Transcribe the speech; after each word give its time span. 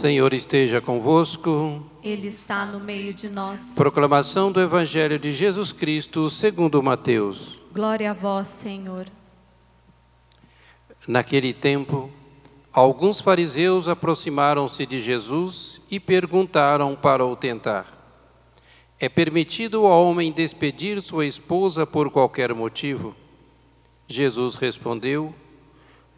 Senhor 0.00 0.32
esteja 0.32 0.80
convosco. 0.80 1.82
Ele 2.02 2.28
está 2.28 2.64
no 2.64 2.80
meio 2.80 3.12
de 3.12 3.28
nós. 3.28 3.74
Proclamação 3.74 4.50
do 4.50 4.58
Evangelho 4.58 5.18
de 5.18 5.30
Jesus 5.34 5.72
Cristo, 5.72 6.30
segundo 6.30 6.82
Mateus. 6.82 7.58
Glória 7.70 8.10
a 8.10 8.14
vós, 8.14 8.48
Senhor. 8.48 9.06
Naquele 11.06 11.52
tempo, 11.52 12.10
alguns 12.72 13.20
fariseus 13.20 13.88
aproximaram-se 13.88 14.86
de 14.86 15.02
Jesus 15.02 15.82
e 15.90 16.00
perguntaram 16.00 16.96
para 16.96 17.22
o 17.22 17.36
tentar: 17.36 17.84
É 18.98 19.06
permitido 19.06 19.84
ao 19.84 20.06
homem 20.06 20.32
despedir 20.32 21.02
sua 21.02 21.26
esposa 21.26 21.86
por 21.86 22.10
qualquer 22.10 22.54
motivo? 22.54 23.14
Jesus 24.08 24.56
respondeu: 24.56 25.34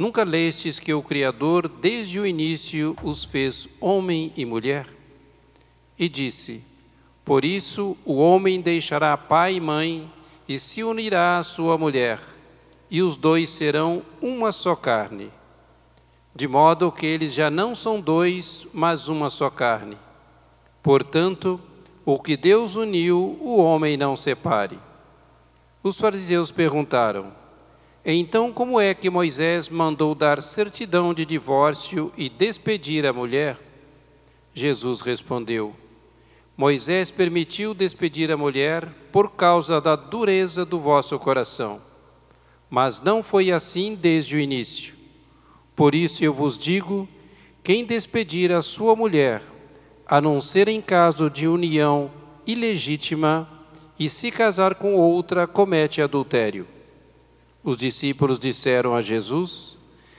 Nunca 0.03 0.25
lestes 0.25 0.81
que 0.81 0.93
o 0.93 1.01
Criador, 1.01 1.69
desde 1.69 2.19
o 2.19 2.27
início, 2.27 2.97
os 3.05 3.23
fez 3.23 3.69
homem 3.81 4.33
e 4.37 4.45
mulher? 4.45 4.89
E 5.97 6.09
disse: 6.09 6.61
Por 7.25 7.45
isso 7.45 7.97
o 8.05 8.17
homem 8.17 8.61
deixará 8.61 9.17
pai 9.17 9.55
e 9.55 9.61
mãe 9.61 10.13
e 10.49 10.59
se 10.59 10.83
unirá 10.83 11.39
à 11.39 11.43
sua 11.45 11.79
mulher, 11.79 12.19
e 12.91 13.01
os 13.01 13.17
dois 13.17 13.51
serão 13.51 14.03
uma 14.21 14.51
só 14.51 14.75
carne. 14.75 15.31
De 16.35 16.49
modo 16.49 16.91
que 16.91 17.07
eles 17.07 17.33
já 17.33 17.49
não 17.49 17.73
são 17.73 18.01
dois, 18.01 18.67
mas 18.75 19.07
uma 19.07 19.31
só 19.31 19.49
carne. 19.51 19.97
Portanto, 20.83 21.61
o 22.05 22.19
que 22.19 22.37
Deus 22.37 22.75
uniu, 22.75 23.39
o 23.41 23.57
homem 23.59 23.97
não 23.97 24.17
separe. 24.17 24.81
Os 25.81 25.97
fariseus 25.97 26.51
perguntaram: 26.51 27.41
então, 28.05 28.53
como 28.53 28.81
é 28.81 28.95
que 28.95 29.09
Moisés 29.09 29.69
mandou 29.69 30.15
dar 30.15 30.43
certidão 30.43 31.15
de 31.15 31.25
divórcio 31.25 32.11
e 32.17 32.29
despedir 32.29 33.07
a 33.07 33.13
mulher? 33.13 33.57
Jesus 34.53 35.01
respondeu: 35.01 35.73
Moisés 36.57 37.11
permitiu 37.11 37.73
despedir 37.73 38.33
a 38.33 38.37
mulher 38.37 38.89
por 39.13 39.31
causa 39.31 39.81
da 39.81 39.95
dureza 39.95 40.65
do 40.65 40.81
vosso 40.81 41.17
coração. 41.19 41.81
Mas 42.69 43.01
não 43.01 43.23
foi 43.23 43.53
assim 43.53 43.95
desde 43.95 44.37
o 44.37 44.41
início. 44.41 44.95
Por 45.77 45.95
isso 45.95 46.25
eu 46.25 46.35
vos 46.35 46.59
digo: 46.59 47.09
quem 47.63 47.85
despedir 47.85 48.51
a 48.51 48.61
sua 48.61 48.97
mulher, 48.97 49.43
a 50.05 50.21
não 50.21 50.41
ser 50.41 50.67
em 50.67 50.81
caso 50.81 51.31
de 51.31 51.47
união 51.47 52.11
ilegítima, 52.45 53.49
e 53.97 54.09
se 54.09 54.33
casar 54.33 54.75
com 54.75 54.97
outra, 54.97 55.47
comete 55.47 56.03
adultério. 56.03 56.67
Os 57.65 57.77
discípulos 57.77 58.41
disseram 58.41 58.95
a 58.95 59.01
Jesus: 59.01 59.77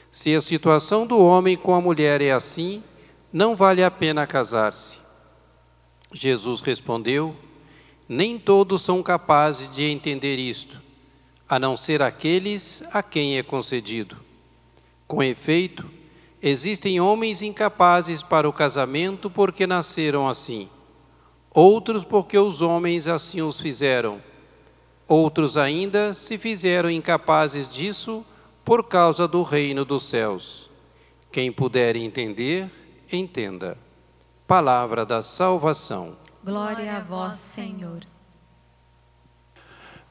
Se 0.10 0.34
a 0.34 0.40
situação 0.40 1.06
do 1.06 1.20
homem 1.20 1.58
com 1.58 1.74
a 1.74 1.82
mulher 1.82 2.22
é 2.22 2.32
assim, 2.32 2.82
não 3.32 3.56
vale 3.56 3.84
a 3.84 3.92
pena 3.92 4.26
casar-se. 4.26 4.98
Jesus 6.14 6.62
respondeu: 6.62 7.36
Nem 8.08 8.40
todos 8.40 8.82
são 8.82 9.04
capazes 9.04 9.70
de 9.70 9.84
entender 9.84 10.38
isto, 10.38 10.82
a 11.50 11.60
não 11.60 11.76
ser 11.76 12.02
aqueles 12.02 12.82
a 12.94 13.04
quem 13.04 13.38
é 13.38 13.44
concedido. 13.44 14.16
Com 15.06 15.22
efeito, 15.22 15.90
existem 16.42 17.02
homens 17.02 17.42
incapazes 17.42 18.24
para 18.24 18.48
o 18.48 18.54
casamento 18.54 19.30
porque 19.30 19.68
nasceram 19.68 20.30
assim, 20.30 20.70
outros 21.54 22.06
porque 22.06 22.38
os 22.38 22.62
homens 22.62 23.06
assim 23.06 23.42
os 23.42 23.60
fizeram 23.60 24.22
Outros 25.08 25.58
ainda 25.58 26.14
se 26.14 26.38
fizeram 26.38 26.90
incapazes 26.90 27.70
disso 27.70 28.26
por 28.64 28.88
causa 28.88 29.28
do 29.28 29.44
reino 29.44 29.84
dos 29.84 30.04
céus. 30.04 30.70
Quem 31.32 31.52
puder 31.52 31.96
entender, 31.96 32.70
entenda. 33.12 33.78
Palavra 34.48 35.06
da 35.06 35.22
salvação. 35.22 36.16
Glória 36.44 36.98
a 36.98 37.00
vós, 37.00 37.38
Senhor. 37.38 38.02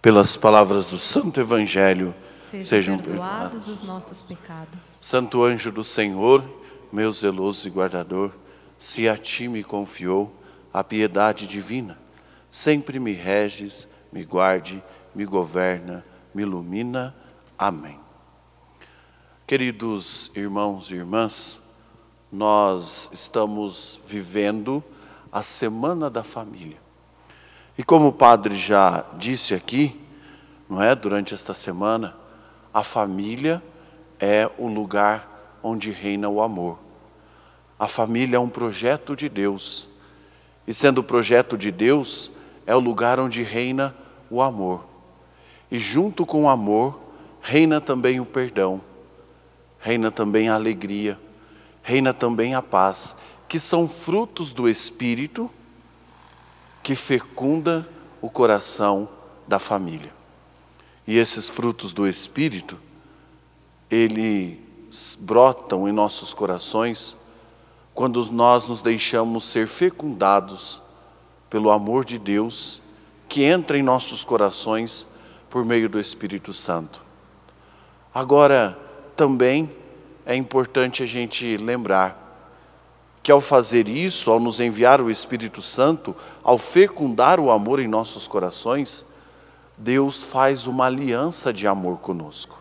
Pelas 0.00 0.36
palavras 0.36 0.86
do 0.86 0.98
Santo 0.98 1.40
Evangelho, 1.40 2.14
sejam, 2.36 2.64
sejam 2.64 2.98
perdoados, 2.98 3.30
perdoados 3.30 3.68
os 3.68 3.82
nossos 3.82 4.20
pecados. 4.20 4.98
Santo 5.00 5.44
anjo 5.44 5.70
do 5.70 5.84
Senhor, 5.84 6.44
meu 6.92 7.12
zeloso 7.12 7.68
e 7.68 7.70
guardador, 7.70 8.32
se 8.76 9.08
a 9.08 9.16
ti 9.16 9.46
me 9.46 9.62
confiou 9.62 10.34
a 10.72 10.82
piedade 10.82 11.46
divina, 11.46 11.98
sempre 12.50 12.98
me 12.98 13.12
reges 13.12 13.88
me 14.12 14.24
guarde, 14.24 14.82
me 15.14 15.24
governa, 15.24 16.04
me 16.34 16.42
ilumina. 16.42 17.14
Amém. 17.58 17.98
Queridos 19.46 20.30
irmãos 20.34 20.90
e 20.90 20.94
irmãs, 20.94 21.60
nós 22.30 23.08
estamos 23.12 24.00
vivendo 24.06 24.84
a 25.30 25.42
Semana 25.42 26.10
da 26.10 26.22
Família. 26.22 26.76
E 27.76 27.82
como 27.82 28.08
o 28.08 28.12
padre 28.12 28.54
já 28.56 29.06
disse 29.16 29.54
aqui, 29.54 29.98
não 30.68 30.82
é, 30.82 30.94
durante 30.94 31.32
esta 31.32 31.54
semana, 31.54 32.14
a 32.72 32.84
família 32.84 33.62
é 34.20 34.48
o 34.58 34.66
lugar 34.66 35.58
onde 35.62 35.90
reina 35.90 36.28
o 36.28 36.40
amor. 36.40 36.78
A 37.78 37.88
família 37.88 38.36
é 38.36 38.40
um 38.40 38.48
projeto 38.48 39.16
de 39.16 39.28
Deus. 39.28 39.88
E 40.66 40.72
sendo 40.72 40.98
o 40.98 41.04
projeto 41.04 41.58
de 41.58 41.70
Deus, 41.70 42.30
é 42.66 42.74
o 42.74 42.78
lugar 42.78 43.18
onde 43.18 43.42
reina 43.42 43.94
o 44.32 44.40
amor. 44.40 44.84
E 45.70 45.78
junto 45.78 46.24
com 46.24 46.44
o 46.44 46.48
amor, 46.48 46.98
reina 47.40 47.80
também 47.80 48.18
o 48.18 48.24
perdão, 48.26 48.80
reina 49.78 50.10
também 50.10 50.48
a 50.48 50.54
alegria, 50.54 51.18
reina 51.82 52.14
também 52.14 52.54
a 52.54 52.62
paz, 52.62 53.14
que 53.48 53.60
são 53.60 53.86
frutos 53.86 54.52
do 54.52 54.68
Espírito 54.68 55.50
que 56.82 56.96
fecunda 56.96 57.88
o 58.20 58.28
coração 58.28 59.08
da 59.46 59.58
família. 59.58 60.12
E 61.06 61.16
esses 61.16 61.48
frutos 61.48 61.92
do 61.92 62.08
Espírito, 62.08 62.78
eles 63.90 65.16
brotam 65.20 65.88
em 65.88 65.92
nossos 65.92 66.34
corações 66.34 67.16
quando 67.94 68.24
nós 68.32 68.66
nos 68.66 68.82
deixamos 68.82 69.44
ser 69.44 69.68
fecundados 69.68 70.80
pelo 71.48 71.70
amor 71.70 72.04
de 72.04 72.18
Deus 72.18 72.81
que 73.32 73.44
entra 73.44 73.78
em 73.78 73.82
nossos 73.82 74.22
corações 74.22 75.06
por 75.48 75.64
meio 75.64 75.88
do 75.88 75.98
Espírito 75.98 76.52
Santo. 76.52 77.02
Agora, 78.14 78.78
também 79.16 79.70
é 80.26 80.36
importante 80.36 81.02
a 81.02 81.06
gente 81.06 81.56
lembrar 81.56 82.60
que 83.22 83.32
ao 83.32 83.40
fazer 83.40 83.88
isso, 83.88 84.30
ao 84.30 84.38
nos 84.38 84.60
enviar 84.60 85.00
o 85.00 85.10
Espírito 85.10 85.62
Santo, 85.62 86.14
ao 86.44 86.58
fecundar 86.58 87.40
o 87.40 87.50
amor 87.50 87.80
em 87.80 87.88
nossos 87.88 88.26
corações, 88.28 89.02
Deus 89.78 90.22
faz 90.22 90.66
uma 90.66 90.84
aliança 90.84 91.54
de 91.54 91.66
amor 91.66 92.00
conosco, 92.00 92.58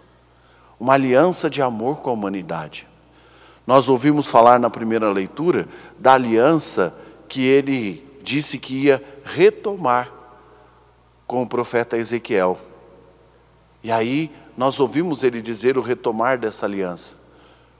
uma 0.79 0.94
aliança 0.94 1.50
de 1.50 1.62
amor 1.62 1.97
com 1.97 2.12
a 2.12 2.13
humanidade. 2.13 2.88
Nós 3.67 3.89
ouvimos 3.89 4.27
falar 4.27 4.57
na 4.57 4.69
primeira 4.69 5.12
leitura 5.12 5.67
da 6.00 6.13
aliança 6.13 6.97
que 7.27 7.41
ele 7.44 8.07
disse 8.24 8.57
que 8.57 8.85
ia 8.85 9.03
retomar 9.25 10.20
com 11.31 11.43
o 11.43 11.47
profeta 11.47 11.97
Ezequiel. 11.97 12.59
E 13.81 13.89
aí 13.89 14.29
nós 14.57 14.81
ouvimos 14.81 15.23
ele 15.23 15.41
dizer 15.41 15.77
o 15.77 15.81
retomar 15.81 16.37
dessa 16.37 16.65
aliança. 16.65 17.15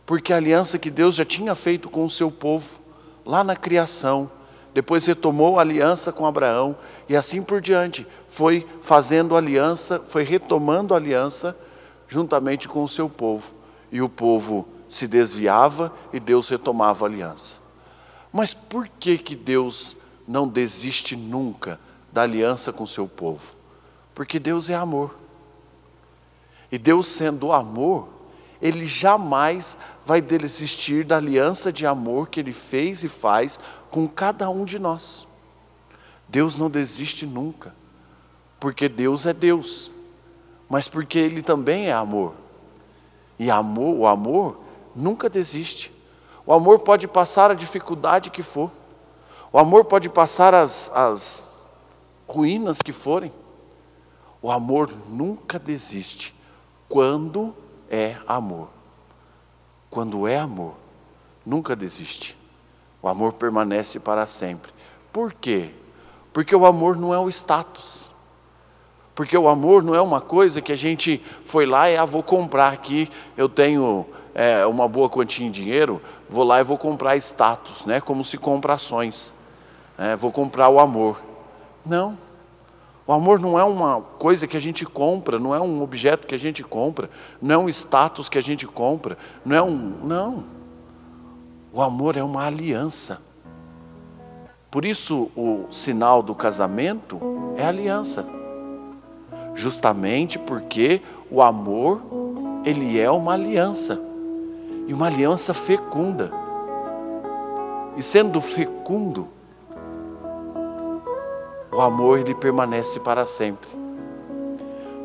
Porque 0.06 0.32
a 0.32 0.38
aliança 0.38 0.80
que 0.80 0.90
Deus 0.90 1.16
já 1.16 1.26
tinha 1.26 1.54
feito 1.54 1.90
com 1.90 2.06
o 2.06 2.10
seu 2.10 2.32
povo, 2.32 2.80
lá 3.26 3.44
na 3.44 3.54
criação, 3.54 4.32
depois 4.74 5.06
retomou 5.06 5.60
a 5.60 5.64
aliança 5.64 6.14
com 6.14 6.26
Abraão, 6.26 6.78
e 7.10 7.16
assim 7.16 7.42
por 7.42 7.60
diante, 7.60 8.08
foi 8.30 8.66
fazendo 8.82 9.36
aliança, 9.36 10.02
foi 10.08 10.24
retomando 10.24 10.96
aliança 10.96 11.54
juntamente 12.08 12.70
com 12.70 12.86
o 12.86 12.88
seu 12.88 13.10
povo. 13.10 13.54
E 13.92 14.02
o 14.02 14.08
povo 14.08 14.66
se 14.88 15.06
desviava 15.08 15.94
e 16.14 16.22
Deus 16.22 16.48
retomava 16.48 17.04
a 17.04 17.10
aliança. 17.10 17.58
Mas 18.32 18.54
por 18.54 18.88
que 18.88 19.18
que 19.18 19.36
Deus 19.36 19.98
não 20.26 20.48
desiste 20.48 21.18
nunca 21.18 21.78
da 22.12 22.24
aliança 22.24 22.72
com 22.74 22.84
o 22.84 22.88
seu 22.88 23.08
povo? 23.08 23.42
Porque 24.14 24.40
Deus 24.40 24.70
é 24.70 24.76
amor. 24.76 25.16
E 26.72 26.78
Deus, 26.78 27.08
sendo 27.08 27.52
amor, 27.52 28.08
ele 28.62 28.86
jamais 28.86 29.78
vai 30.06 30.22
desistir 30.22 31.04
da 31.04 31.18
aliança 31.18 31.72
de 31.72 31.86
amor 31.86 32.30
que 32.30 32.40
ele 32.40 32.54
fez 32.54 33.04
e 33.04 33.10
faz 33.10 33.60
com 33.90 34.08
cada 34.08 34.50
um 34.50 34.64
de 34.64 34.80
nós. 34.80 35.28
Deus 36.32 36.56
não 36.56 36.70
desiste 36.70 37.26
nunca, 37.26 37.76
porque 38.58 38.88
Deus 38.88 39.26
é 39.26 39.34
Deus, 39.34 39.92
mas 40.70 40.88
porque 40.88 41.20
Ele 41.20 41.42
também 41.42 41.88
é 41.88 41.94
amor. 41.94 42.34
E 43.38 43.52
amor, 43.52 43.96
o 43.98 44.08
amor 44.08 44.62
nunca 44.96 45.30
desiste. 45.30 45.92
O 46.46 46.54
amor 46.54 46.80
pode 46.80 47.06
passar 47.06 47.52
a 47.52 47.54
dificuldade 47.54 48.30
que 48.30 48.42
for, 48.42 48.72
o 49.52 49.60
amor 49.60 49.84
pode 49.84 50.08
passar 50.08 50.56
as, 50.56 50.90
as 50.96 51.51
ruínas 52.32 52.82
que 52.82 52.92
forem. 52.92 53.32
O 54.42 54.50
amor 54.50 54.92
nunca 55.10 55.60
desiste 55.60 56.34
quando 56.88 57.54
é 57.90 58.16
amor. 58.28 58.70
Quando 59.90 60.28
é 60.28 60.38
amor, 60.38 60.74
nunca 61.46 61.76
desiste. 61.76 62.36
O 63.02 63.08
amor 63.08 63.34
permanece 63.34 64.00
para 64.00 64.26
sempre. 64.26 64.72
Por 65.12 65.34
quê? 65.34 65.72
Porque 66.32 66.56
o 66.56 66.66
amor 66.66 66.96
não 66.96 67.14
é 67.14 67.20
o 67.20 67.30
status. 67.30 68.10
Porque 69.14 69.38
o 69.38 69.50
amor 69.50 69.84
não 69.84 69.94
é 69.94 70.02
uma 70.02 70.22
coisa 70.22 70.62
que 70.62 70.72
a 70.72 70.76
gente 70.76 71.22
foi 71.44 71.66
lá 71.66 71.92
e 71.92 71.98
ah, 71.98 72.06
vou 72.06 72.24
comprar 72.24 72.72
aqui, 72.72 73.10
eu 73.36 73.50
tenho 73.50 74.06
é, 74.34 74.66
uma 74.66 74.88
boa 74.88 75.10
quantia 75.10 75.46
em 75.46 75.52
dinheiro, 75.52 76.02
vou 76.30 76.46
lá 76.46 76.62
e 76.62 76.64
vou 76.64 76.78
comprar 76.78 77.18
status, 77.18 77.86
né? 77.86 78.00
como 78.00 78.24
se 78.24 78.38
compra 78.38 78.76
ações. 78.76 79.34
É, 79.98 80.16
vou 80.16 80.32
comprar 80.32 80.70
o 80.70 80.80
amor. 80.80 81.31
Não. 81.86 82.18
O 83.06 83.14
amor 83.14 83.40
não 83.40 83.60
é 83.60 83.64
uma 83.64 84.02
coisa 84.02 84.48
que 84.48 84.56
a 84.56 84.60
gente 84.60 84.86
compra, 84.86 85.40
não 85.40 85.54
é 85.54 85.60
um 85.60 85.82
objeto 85.82 86.28
que 86.28 86.36
a 86.36 86.40
gente 86.40 86.64
compra, 86.64 87.10
não 87.42 87.56
é 87.56 87.58
um 87.58 87.70
status 87.70 88.30
que 88.30 88.38
a 88.38 88.42
gente 88.42 88.66
compra, 88.68 89.18
não 89.44 89.56
é 89.56 89.62
um. 89.62 89.76
Não. 90.04 90.44
O 91.74 91.82
amor 91.82 92.16
é 92.16 92.24
uma 92.24 92.46
aliança. 92.46 93.20
Por 94.70 94.86
isso, 94.86 95.30
o 95.36 95.66
sinal 95.72 96.24
do 96.24 96.34
casamento 96.34 97.20
é 97.58 97.66
aliança. 97.66 98.26
Justamente 99.56 100.40
porque 100.40 101.02
o 101.30 101.42
amor, 101.42 102.02
ele 102.64 102.98
é 102.98 103.12
uma 103.12 103.34
aliança. 103.34 104.00
E 104.88 104.94
uma 104.94 105.08
aliança 105.08 105.54
fecunda. 105.54 106.32
E 107.98 108.04
sendo 108.04 108.40
fecundo, 108.40 109.28
o 111.72 111.80
amor 111.80 112.20
ele 112.20 112.36
permanece 112.36 113.00
para 113.00 113.26
sempre. 113.26 113.70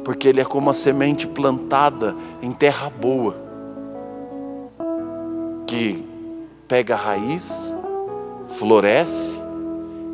Porque 0.05 0.29
ele 0.29 0.41
é 0.41 0.45
como 0.45 0.71
a 0.71 0.75
semente 0.75 1.27
plantada 1.27 2.15
em 2.43 2.53
terra 2.53 2.91
boa, 2.91 3.37
que 5.67 6.05
pega 6.69 6.95
raiz, 6.95 7.75
floresce 8.59 9.39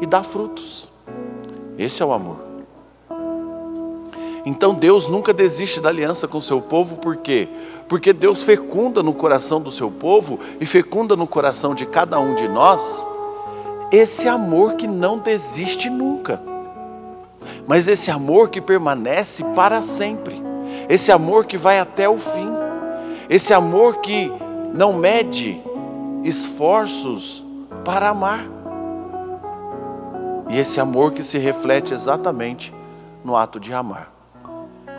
e 0.00 0.06
dá 0.06 0.22
frutos. 0.22 0.90
Esse 1.78 2.02
é 2.02 2.06
o 2.06 2.12
amor. 2.12 2.38
Então 4.44 4.74
Deus 4.74 5.06
nunca 5.06 5.32
desiste 5.32 5.80
da 5.80 5.88
aliança 5.88 6.26
com 6.26 6.38
o 6.38 6.42
seu 6.42 6.60
povo, 6.60 6.96
por 6.96 7.16
quê? 7.18 7.48
Porque 7.88 8.12
Deus 8.12 8.42
fecunda 8.42 9.02
no 9.02 9.12
coração 9.12 9.60
do 9.60 9.70
seu 9.70 9.90
povo 9.90 10.40
e 10.60 10.66
fecunda 10.66 11.14
no 11.14 11.26
coração 11.26 11.74
de 11.74 11.86
cada 11.86 12.18
um 12.18 12.34
de 12.34 12.48
nós 12.48 13.06
esse 13.92 14.26
amor 14.26 14.74
que 14.74 14.88
não 14.88 15.18
desiste 15.18 15.90
nunca, 15.90 16.40
mas 17.66 17.86
esse 17.86 18.10
amor 18.10 18.48
que 18.48 18.60
permanece 18.60 19.44
para 19.54 19.82
sempre, 19.82 20.42
esse 20.88 21.12
amor 21.12 21.44
que 21.44 21.58
vai 21.58 21.78
até 21.78 22.08
o 22.08 22.16
fim, 22.16 22.48
esse 23.28 23.52
amor 23.52 23.96
que 23.96 24.32
não 24.74 24.94
mede 24.94 25.60
esforços 26.24 27.44
para 27.84 28.08
amar. 28.08 28.46
E 30.48 30.58
esse 30.58 30.80
amor 30.80 31.12
que 31.12 31.22
se 31.22 31.38
reflete 31.38 31.94
exatamente 31.94 32.74
no 33.24 33.36
ato 33.36 33.60
de 33.60 33.72
amar. 33.72 34.12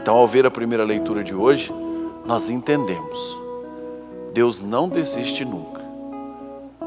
Então, 0.01 0.15
ao 0.15 0.27
ver 0.27 0.45
a 0.45 0.51
primeira 0.51 0.83
leitura 0.83 1.23
de 1.23 1.33
hoje, 1.33 1.73
nós 2.25 2.49
entendemos: 2.49 3.39
Deus 4.33 4.61
não 4.61 4.89
desiste 4.89 5.45
nunca, 5.45 5.82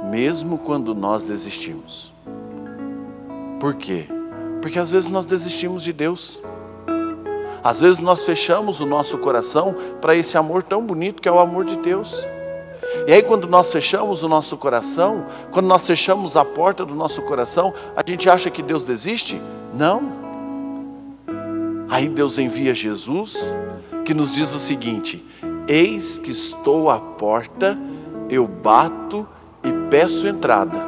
mesmo 0.05 0.59
quando 0.59 0.95
nós 0.95 1.23
desistimos. 1.23 2.13
Por 3.59 3.75
quê? 3.75 4.07
Porque 4.61 4.79
às 4.79 4.91
vezes 4.91 5.09
nós 5.09 5.27
desistimos 5.27 5.83
de 5.83 5.93
Deus. 5.93 6.39
Às 7.63 7.81
vezes 7.81 7.99
nós 7.99 8.25
fechamos 8.25 8.81
o 8.81 8.87
nosso 8.87 9.19
coração 9.19 9.75
para 10.01 10.15
esse 10.17 10.37
amor 10.39 10.63
tão 10.63 10.85
bonito 10.85 11.21
que 11.21 11.29
é 11.29 11.33
o 11.33 11.39
amor 11.39 11.65
de 11.65 11.77
Deus. 11.79 12.27
E 13.07 13.13
aí, 13.13 13.23
quando 13.23 13.47
nós 13.47 13.73
fechamos 13.73 14.23
o 14.23 14.29
nosso 14.29 14.57
coração, 14.57 15.27
quando 15.51 15.67
nós 15.67 15.87
fechamos 15.87 16.37
a 16.37 16.45
porta 16.45 16.85
do 16.85 16.95
nosso 16.95 17.23
coração, 17.23 17.73
a 17.97 18.03
gente 18.09 18.29
acha 18.29 18.51
que 18.51 18.63
Deus 18.63 18.83
desiste? 18.83 19.41
Não. 19.75 20.13
Aí 21.89 22.09
Deus 22.09 22.39
envia 22.39 22.75
Jesus, 22.75 23.53
que 24.05 24.13
nos 24.13 24.33
diz 24.33 24.53
o 24.53 24.59
seguinte: 24.59 25.25
Eis 25.69 26.19
que 26.19 26.31
estou 26.31 26.91
à 26.91 26.99
porta, 26.99 27.79
eu 28.29 28.47
bato 28.47 29.27
peço 29.91 30.27
entrada. 30.27 30.79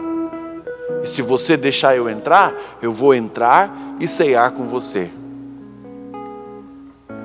E 1.03 1.07
se 1.07 1.23
você 1.23 1.57
deixar 1.57 1.97
eu 1.97 2.09
entrar, 2.09 2.55
eu 2.83 2.93
vou 2.93 3.15
entrar 3.15 3.71
e 4.01 4.09
ceiar 4.09 4.53
com 4.53 4.65
você. 4.65 5.11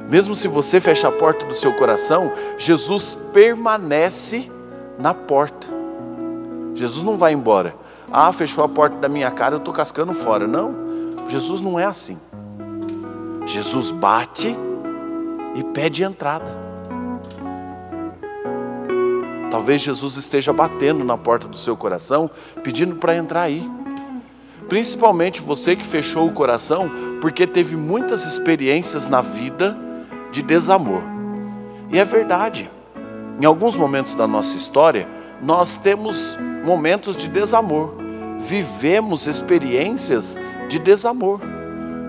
Mesmo 0.10 0.36
se 0.36 0.48
você 0.48 0.80
fecha 0.80 1.08
a 1.08 1.12
porta 1.12 1.46
do 1.46 1.54
seu 1.54 1.74
coração, 1.74 2.32
Jesus 2.58 3.18
permanece 3.34 4.52
na 5.00 5.14
porta. 5.14 5.68
Jesus 6.76 7.04
não 7.04 7.18
vai 7.18 7.34
embora. 7.34 7.76
Ah, 8.12 8.32
fechou 8.32 8.64
a 8.64 8.70
porta 8.70 8.98
da 8.98 9.10
minha 9.10 9.32
cara, 9.32 9.56
eu 9.56 9.60
estou 9.60 9.74
cascando 9.74 10.14
fora. 10.14 10.46
Não, 10.46 10.76
Jesus 11.30 11.62
não 11.62 11.80
é 11.80 11.86
assim. 11.86 12.20
Jesus 13.46 13.90
bate 13.90 14.56
e 15.56 15.64
pede 15.64 16.04
entrada. 16.04 16.63
Talvez 19.54 19.84
Jesus 19.84 20.18
esteja 20.18 20.52
batendo 20.52 21.04
na 21.04 21.16
porta 21.16 21.48
do 21.48 21.56
seu 21.56 21.78
coração, 21.78 22.28
pedindo 22.64 22.96
para 22.96 23.16
entrar 23.16 23.44
aí. 23.44 23.70
Principalmente 24.68 25.44
você 25.44 25.76
que 25.76 25.86
fechou 25.86 26.26
o 26.26 26.34
coração 26.34 26.90
porque 27.22 27.46
teve 27.46 27.76
muitas 27.76 28.26
experiências 28.26 29.06
na 29.06 29.22
vida 29.22 29.78
de 30.32 30.42
desamor. 30.42 31.04
E 31.92 32.00
é 32.00 32.04
verdade. 32.04 32.68
Em 33.40 33.46
alguns 33.46 33.76
momentos 33.76 34.16
da 34.16 34.26
nossa 34.26 34.58
história, 34.58 35.08
nós 35.40 35.78
temos 35.78 36.36
momentos 36.66 37.16
de 37.16 37.28
desamor, 37.28 37.94
vivemos 38.40 39.28
experiências 39.28 40.36
de 40.68 40.80
desamor. 40.80 41.40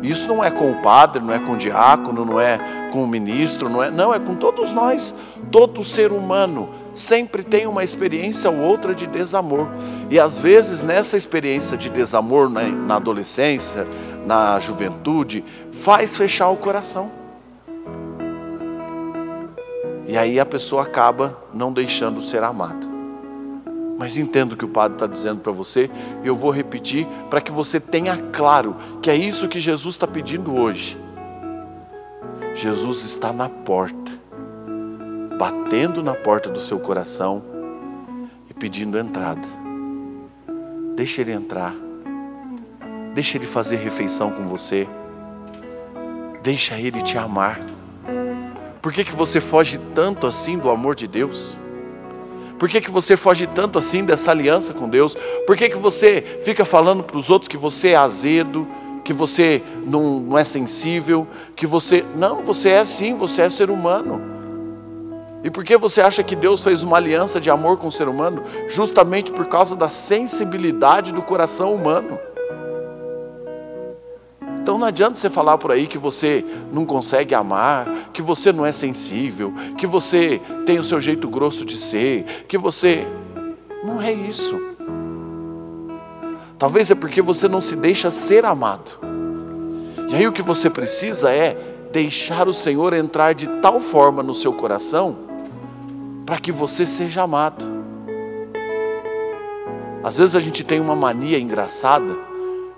Isso 0.03 0.27
não 0.27 0.43
é 0.43 0.51
com 0.51 0.71
o 0.71 0.81
padre, 0.81 1.23
não 1.23 1.35
é 1.35 1.39
com 1.39 1.53
o 1.53 1.59
diácono, 1.59 2.25
não 2.25 2.41
é 2.41 2.89
com 2.91 3.05
o 3.05 3.07
ministro, 3.07 3.69
não 3.69 3.83
é, 3.83 3.91
não, 3.91 4.15
é 4.15 4.19
com 4.19 4.35
todos 4.35 4.71
nós. 4.71 5.15
Todo 5.51 5.85
ser 5.85 6.11
humano 6.11 6.84
sempre 6.95 7.43
tem 7.43 7.67
uma 7.67 7.83
experiência 7.83 8.51
ou 8.51 8.59
outra 8.59 8.95
de 8.95 9.07
desamor. 9.07 9.69
E 10.11 10.19
às 10.19 10.39
vezes 10.39 10.83
nessa 10.83 11.17
experiência 11.17 11.77
de 11.77 11.89
desamor 11.91 12.49
na, 12.49 12.63
na 12.63 12.97
adolescência, 12.97 13.87
na 14.27 14.59
juventude, 14.61 15.45
faz 15.73 16.17
fechar 16.17 16.49
o 16.51 16.57
coração. 16.57 17.11
E 20.07 20.17
aí 20.17 20.39
a 20.39 20.47
pessoa 20.47 20.83
acaba 20.83 21.39
não 21.53 21.73
deixando 21.73 22.23
ser 22.23 22.43
amada. 22.43 22.87
Mas 23.99 24.17
entendo 24.17 24.53
o 24.53 24.57
que 24.57 24.65
o 24.65 24.69
padre 24.69 24.97
está 24.97 25.07
dizendo 25.07 25.41
para 25.41 25.53
você, 25.53 25.89
e 26.23 26.27
eu 26.27 26.35
vou 26.35 26.51
repetir 26.51 27.07
para 27.31 27.41
que 27.41 27.53
você 27.53 27.79
tenha 27.79 28.17
claro 28.33 28.77
que 29.01 29.11
é 29.11 29.17
isso 29.17 29.49
que 29.49 29.61
Jesus 29.61 29.95
está 29.95 30.07
pedindo 30.07 30.55
hoje. 30.55 30.99
Jesus 32.55 33.03
está 33.03 33.33
na 33.33 33.49
porta, 33.49 34.04
batendo 35.39 36.03
na 36.03 36.15
porta 36.15 36.49
do 36.49 36.61
seu 36.61 36.79
coração 36.79 37.43
e 38.49 38.55
pedindo 38.55 38.99
entrada. 38.99 39.47
Deixa 40.95 41.21
ele 41.23 41.33
entrar, 41.33 41.75
deixa 43.15 43.37
ele 43.37 43.47
fazer 43.47 43.77
refeição 43.77 44.31
com 44.31 44.47
você, 44.47 44.87
deixa 46.43 46.79
ele 46.79 47.03
te 47.03 47.19
amar. 47.19 47.61
Por 48.81 48.93
que, 48.93 49.05
que 49.05 49.15
você 49.15 49.41
foge 49.41 49.79
tanto 49.95 50.27
assim 50.27 50.59
do 50.59 50.71
amor 50.71 50.95
de 50.95 51.09
Deus? 51.09 51.59
Por 52.59 52.69
que, 52.69 52.81
que 52.81 52.91
você 52.91 53.17
foge 53.17 53.47
tanto 53.47 53.79
assim 53.79 54.05
dessa 54.05 54.31
aliança 54.31 54.73
com 54.73 54.89
Deus? 54.89 55.17
Por 55.47 55.57
que, 55.57 55.69
que 55.69 55.79
você 55.79 56.39
fica 56.45 56.65
falando 56.65 57.03
para 57.03 57.19
os 57.19 57.29
outros 57.29 57.49
que 57.49 57.57
você 57.57 57.89
é 57.89 57.97
azedo, 57.97 58.67
que 59.05 59.13
você 59.13 59.63
não, 59.85 60.21
não 60.21 60.39
é 60.39 60.45
sensível, 60.45 61.27
que 61.57 61.67
você. 61.67 62.05
Não, 62.17 62.43
você 62.43 62.71
é 62.71 62.85
sim, 62.85 63.15
você 63.15 63.43
é 63.43 63.51
ser 63.51 63.71
humano. 63.71 64.34
E 65.45 65.51
por 65.51 65.63
que 65.63 65.77
você 65.77 66.01
acha 66.01 66.23
que 66.23 66.35
Deus 66.35 66.63
fez 66.63 66.83
uma 66.83 66.97
aliança 66.97 67.39
de 67.39 67.51
amor 67.51 67.77
com 67.77 67.87
o 67.87 67.93
ser 67.93 68.09
humano? 68.09 68.43
Justamente 68.67 69.31
por 69.31 69.45
causa 69.45 69.77
da 69.77 69.91
sensibilidade 69.91 71.13
do 71.13 71.21
coração 71.21 71.75
humano. 71.75 72.19
Então 74.63 74.79
não 74.79 74.87
adianta 74.87 75.17
você 75.17 75.29
falar 75.29 75.59
por 75.59 75.71
aí 75.71 75.87
que 75.87 75.99
você 75.99 76.43
não 76.73 76.87
consegue 76.87 77.35
amar, 77.35 78.09
que 78.11 78.23
você 78.23 78.51
não 78.55 78.65
é 78.65 78.73
sensível, 78.73 79.53
que 79.77 79.87
você 79.87 80.41
tem 80.65 80.79
o 80.79 80.85
seu 80.85 80.99
jeito 80.99 81.29
grosso 81.29 81.63
de 81.67 81.77
ser, 81.77 82.25
que 82.49 82.57
você. 82.57 83.07
Não 83.85 84.01
é 84.01 84.11
isso. 84.11 84.59
Talvez 86.59 86.91
é 86.91 86.95
porque 86.95 87.21
você 87.21 87.47
não 87.47 87.61
se 87.61 87.77
deixa 87.77 88.11
ser 88.11 88.47
amado. 88.47 88.99
E 90.09 90.15
aí 90.15 90.27
o 90.27 90.33
que 90.33 90.41
você 90.41 90.71
precisa 90.71 91.31
é 91.31 91.55
deixar 91.93 92.49
o 92.49 92.55
Senhor 92.55 92.95
entrar 92.95 93.35
de 93.35 93.47
tal 93.61 93.79
forma 93.79 94.23
no 94.23 94.35
seu 94.35 94.55
coração 94.55 95.34
para 96.25 96.39
que 96.39 96.51
você 96.51 96.87
seja 96.87 97.23
amado. 97.23 97.65
Às 100.03 100.19
vezes 100.19 100.35
a 100.37 100.41
gente 100.41 100.65
tem 100.65 100.81
uma 100.81 100.95
mania 100.95 101.39
engraçada 101.39 102.15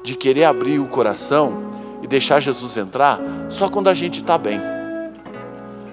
de 0.02 0.14
querer 0.14 0.44
abrir 0.44 0.78
o 0.78 0.86
coração 0.86 1.64
e 2.02 2.06
deixar 2.06 2.40
Jesus 2.40 2.76
entrar 2.76 3.18
só 3.48 3.68
quando 3.68 3.88
a 3.88 3.94
gente 3.94 4.20
está 4.20 4.38
bem. 4.38 4.60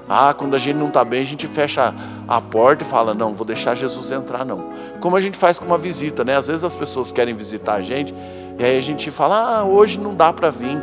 Ah, 0.08 0.34
quando 0.34 0.56
a 0.56 0.60
gente 0.60 0.76
não 0.76 0.90
está 0.90 1.04
bem, 1.04 1.22
a 1.22 1.26
gente 1.26 1.48
fecha 1.48 1.94
a 2.28 2.42
porta 2.42 2.84
e 2.84 2.88
fala: 2.88 3.14
Não, 3.14 3.34
vou 3.34 3.48
deixar 3.48 3.74
Jesus 3.74 4.12
entrar, 4.12 4.46
não. 4.46 4.72
Como 5.00 5.16
a 5.16 5.22
gente 5.22 5.38
faz 5.38 5.58
com 5.58 5.66
uma 5.66 5.78
visita, 5.78 6.24
né? 6.24 6.36
Às 6.36 6.48
vezes 6.48 6.64
as 6.64 6.76
pessoas 6.76 7.12
querem 7.12 7.34
visitar 7.34 7.76
a 7.76 7.82
gente 7.82 8.14
e 8.60 8.64
aí 8.64 8.78
a 8.78 8.82
gente 8.82 9.10
fala: 9.10 9.60
Ah, 9.60 9.64
hoje 9.64 10.00
não 10.00 10.14
dá 10.14 10.32
para 10.32 10.50
vir. 10.50 10.78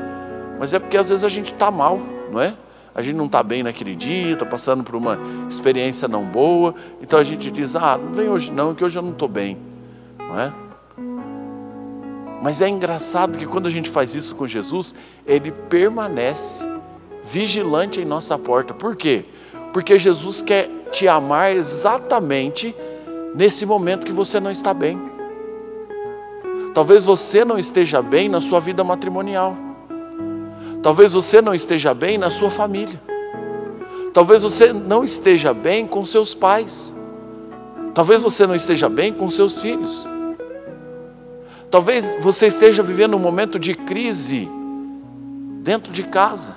Mas 0.59 0.75
é 0.75 0.79
porque 0.79 0.97
às 0.97 1.09
vezes 1.09 1.23
a 1.23 1.29
gente 1.29 1.53
está 1.53 1.71
mal, 1.71 2.01
não 2.33 2.41
é? 2.41 2.55
A 2.95 3.03
gente 3.03 3.17
não 3.17 3.27
está 3.27 3.43
bem 3.43 3.63
naquele 3.63 3.95
dia, 3.95 4.33
está 4.33 4.45
passando 4.45 4.83
por 4.83 4.97
uma 4.97 5.19
experiência 5.49 6.09
não 6.09 6.25
boa, 6.25 6.75
então 7.01 7.19
a 7.19 7.25
gente 7.25 7.51
diz: 7.51 7.77
Ah, 7.77 7.97
não 7.97 8.13
vem 8.13 8.29
hoje 8.29 8.53
não, 8.53 8.75
que 8.75 8.85
hoje 8.85 8.99
eu 8.99 9.03
não 9.03 9.13
estou 9.13 9.29
bem, 9.29 9.57
não 10.19 10.39
é? 10.39 10.53
Mas 12.43 12.61
é 12.61 12.69
engraçado 12.69 13.37
que 13.37 13.47
quando 13.47 13.67
a 13.67 13.71
gente 13.71 13.91
faz 13.91 14.15
isso 14.15 14.35
com 14.35 14.47
Jesus, 14.47 14.95
ele 15.27 15.53
permanece 15.53 16.65
vigilante 17.25 18.01
em 18.01 18.05
nossa 18.05 18.39
porta. 18.39 18.73
Por 18.73 18.97
quê? 18.97 19.25
Porque 19.73 19.99
Jesus 19.99 20.41
quer 20.41 20.69
te 20.91 21.07
amar 21.07 21.55
exatamente 21.55 22.75
nesse 23.35 23.67
momento 23.67 24.07
que 24.07 24.13
você 24.13 24.41
não 24.41 24.51
está 24.51 24.73
bem. 24.73 24.99
Talvez 26.75 27.05
você 27.05 27.45
não 27.45 27.59
esteja 27.59 28.01
bem 28.01 28.29
na 28.29 28.41
sua 28.41 28.59
vida 28.59 28.83
matrimonial. 28.83 29.70
Talvez 30.83 31.13
você 31.13 31.43
não 31.43 31.55
esteja 31.55 31.93
bem 31.93 32.17
na 32.17 32.31
sua 32.31 32.51
família. 32.51 33.01
Talvez 34.13 34.43
você 34.43 34.73
não 34.73 35.05
esteja 35.05 35.53
bem 35.53 35.87
com 35.87 36.05
seus 36.05 36.35
pais. 36.35 36.95
Talvez 37.95 38.23
você 38.23 38.47
não 38.47 38.55
esteja 38.55 38.89
bem 38.89 39.13
com 39.13 39.29
seus 39.29 39.61
filhos. 39.61 40.09
Talvez 41.71 42.17
você 42.21 42.47
esteja 42.47 42.83
vivendo 42.83 43.15
um 43.15 43.21
momento 43.21 43.59
de 43.59 43.75
crise 43.75 44.49
dentro 45.63 45.93
de 45.93 46.03
casa. 46.05 46.57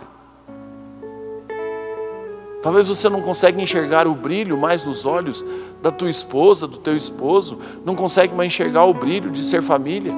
Talvez 2.62 2.88
você 2.88 3.10
não 3.10 3.22
consegue 3.22 3.62
enxergar 3.62 4.08
o 4.08 4.16
brilho 4.16 4.58
mais 4.58 4.86
nos 4.86 5.06
olhos 5.06 5.46
da 5.82 5.92
tua 5.92 6.10
esposa, 6.10 6.66
do 6.66 6.78
teu 6.78 6.96
esposo, 6.96 7.60
não 7.84 7.94
consegue 7.94 8.34
mais 8.34 8.48
enxergar 8.48 8.86
o 8.86 8.94
brilho 8.94 9.30
de 9.30 9.44
ser 9.44 9.62
família. 9.62 10.14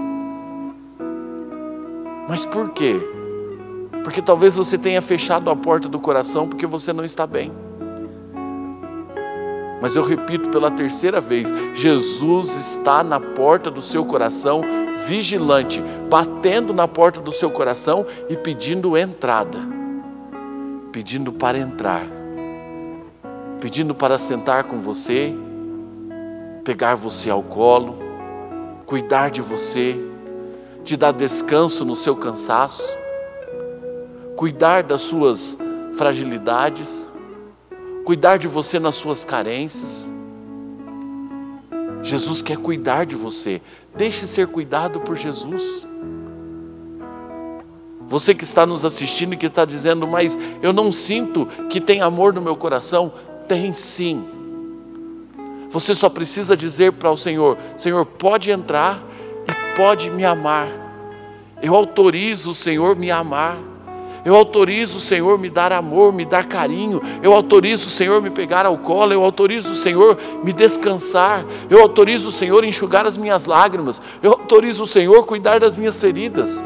Mas 2.30 2.46
por 2.46 2.70
quê? 2.70 2.96
Porque 4.06 4.22
talvez 4.22 4.56
você 4.56 4.78
tenha 4.78 5.02
fechado 5.02 5.50
a 5.50 5.56
porta 5.56 5.90
do 5.90 6.00
coração 6.00 6.48
porque 6.48 6.66
você 6.66 6.94
não 6.94 7.04
está 7.04 7.28
bem. 7.28 7.52
Mas 9.82 9.98
eu 9.98 10.04
repito 10.04 10.48
pela 10.48 10.72
terceira 10.72 11.20
vez: 11.20 11.52
Jesus 11.74 12.56
está 12.56 13.04
na 13.04 13.20
porta 13.20 13.70
do 13.70 13.82
seu 13.82 14.06
coração, 14.06 14.62
vigilante, 15.06 15.84
batendo 16.10 16.74
na 16.74 16.88
porta 16.88 17.20
do 17.20 17.34
seu 17.34 17.52
coração 17.52 18.06
e 18.30 18.38
pedindo 18.38 18.96
entrada, 18.96 19.58
pedindo 20.94 21.34
para 21.34 21.58
entrar 21.58 22.06
pedindo 23.66 23.96
para 23.96 24.20
sentar 24.20 24.66
com 24.66 24.80
você, 24.80 25.34
pegar 26.64 26.94
você 26.94 27.32
ao 27.32 27.42
colo, 27.42 27.98
cuidar 28.86 29.32
de 29.32 29.42
você, 29.42 30.00
te 30.84 30.96
dar 30.96 31.12
descanso 31.12 31.84
no 31.84 31.96
seu 31.96 32.16
cansaço, 32.16 32.96
cuidar 34.36 34.84
das 34.84 35.02
suas 35.02 35.58
fragilidades, 35.98 37.06
cuidar 38.04 38.38
de 38.38 38.48
você 38.48 38.80
nas 38.80 38.96
suas 38.96 39.24
carências. 39.24 40.10
Jesus 42.04 42.42
quer 42.42 42.58
cuidar 42.58 43.06
de 43.06 43.16
você. 43.16 43.62
Deixe 43.96 44.28
ser 44.28 44.48
cuidado 44.48 45.00
por 45.00 45.16
Jesus. 45.16 45.88
Você 48.08 48.36
que 48.36 48.44
está 48.44 48.66
nos 48.66 48.86
assistindo 48.86 49.34
e 49.34 49.38
que 49.38 49.48
está 49.48 49.66
dizendo, 49.66 50.06
mas 50.06 50.38
eu 50.62 50.72
não 50.72 50.92
sinto 50.92 51.48
que 51.70 51.82
tem 51.82 52.02
amor 52.02 52.34
no 52.34 52.42
meu 52.42 52.56
coração. 52.56 53.12
Tem 53.48 53.74
sim. 53.74 54.24
Você 55.70 55.96
só 55.96 56.08
precisa 56.08 56.56
dizer 56.56 56.94
para 56.94 57.12
o 57.12 57.18
Senhor: 57.18 57.58
Senhor, 57.78 58.06
pode 58.06 58.52
entrar 58.52 59.04
e 59.48 59.76
pode 59.76 60.10
me 60.12 60.24
amar. 60.24 60.70
Eu 61.62 61.76
autorizo 61.76 62.52
o 62.52 62.56
Senhor 62.56 62.96
me 62.96 63.10
amar. 63.10 63.58
Eu 64.26 64.36
autorizo 64.36 64.98
o 64.98 65.00
Senhor 65.00 65.38
me 65.38 65.50
dar 65.50 65.72
amor, 65.72 66.12
me 66.12 66.26
dar 66.26 66.46
carinho. 66.46 67.02
Eu 67.22 67.32
autorizo 67.32 67.88
o 67.88 67.92
Senhor 67.92 68.22
me 68.22 68.32
pegar 68.32 68.66
ao 68.66 68.78
colo. 68.80 69.14
Eu 69.14 69.24
autorizo 69.24 69.72
o 69.72 69.76
Senhor 69.76 70.18
me 70.44 70.52
descansar. 70.52 71.46
Eu 71.70 71.80
autorizo 71.80 72.30
o 72.30 72.32
Senhor 72.32 72.66
enxugar 72.66 73.06
as 73.06 73.16
minhas 73.16 73.46
lágrimas. 73.46 74.02
Eu 74.24 74.32
autorizo 74.32 74.84
o 74.84 74.88
Senhor 74.88 75.26
cuidar 75.26 75.60
das 75.60 75.78
minhas 75.78 76.02
feridas. 76.02 76.62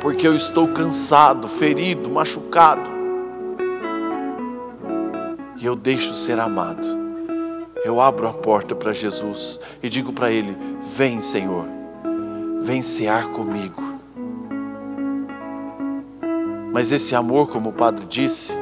Porque 0.00 0.26
eu 0.26 0.34
estou 0.36 0.68
cansado, 0.68 1.48
ferido, 1.48 2.08
machucado 2.08 3.02
e 5.62 5.66
eu 5.66 5.76
deixo 5.76 6.12
ser 6.16 6.40
amado. 6.40 6.84
Eu 7.84 8.00
abro 8.00 8.26
a 8.26 8.32
porta 8.32 8.74
para 8.74 8.92
Jesus 8.92 9.60
e 9.80 9.88
digo 9.88 10.12
para 10.12 10.30
Ele: 10.30 10.56
Vem, 10.96 11.22
Senhor, 11.22 11.64
vem 12.62 12.82
cear 12.82 13.28
comigo. 13.28 13.91
Mas 16.72 16.90
esse 16.90 17.14
amor, 17.14 17.48
como 17.48 17.68
o 17.68 17.72
Padre 17.72 18.06
disse, 18.06 18.52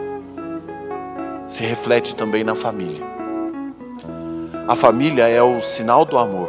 se 1.47 1.63
reflete 1.65 2.15
também 2.15 2.43
na 2.43 2.57
família. 2.57 3.07
A 4.67 4.75
família 4.75 5.29
é 5.29 5.43
o 5.43 5.63
sinal 5.63 6.05
do 6.05 6.19
amor. 6.19 6.49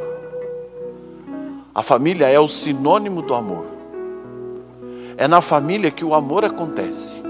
A 1.74 1.84
família 1.84 2.28
é 2.28 2.40
o 2.40 2.48
sinônimo 2.48 3.22
do 3.22 3.34
amor. 3.34 3.66
É 5.18 5.28
na 5.28 5.40
família 5.40 5.92
que 5.92 6.04
o 6.04 6.16
amor 6.16 6.44
acontece. 6.44 7.22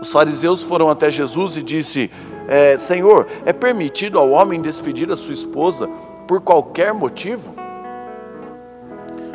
Os 0.00 0.12
fariseus 0.12 0.62
foram 0.62 0.90
até 0.90 1.10
Jesus 1.10 1.56
e 1.56 1.62
disse: 1.62 2.10
é, 2.46 2.78
Senhor, 2.78 3.26
é 3.44 3.52
permitido 3.52 4.18
ao 4.18 4.30
homem 4.30 4.60
despedir 4.60 5.10
a 5.10 5.16
sua 5.16 5.32
esposa 5.32 5.88
por 6.26 6.40
qualquer 6.40 6.92
motivo? 6.92 7.54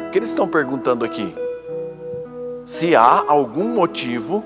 O 0.08 0.12
que 0.12 0.20
eles 0.20 0.30
estão 0.30 0.48
perguntando 0.48 1.03
aqui? 1.03 1.42
Se 2.65 2.96
há 2.96 3.25
algum 3.27 3.74
motivo 3.74 4.43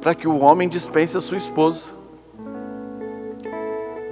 para 0.00 0.14
que 0.14 0.28
o 0.28 0.38
homem 0.38 0.68
dispense 0.68 1.16
a 1.16 1.20
sua 1.20 1.38
esposa. 1.38 1.92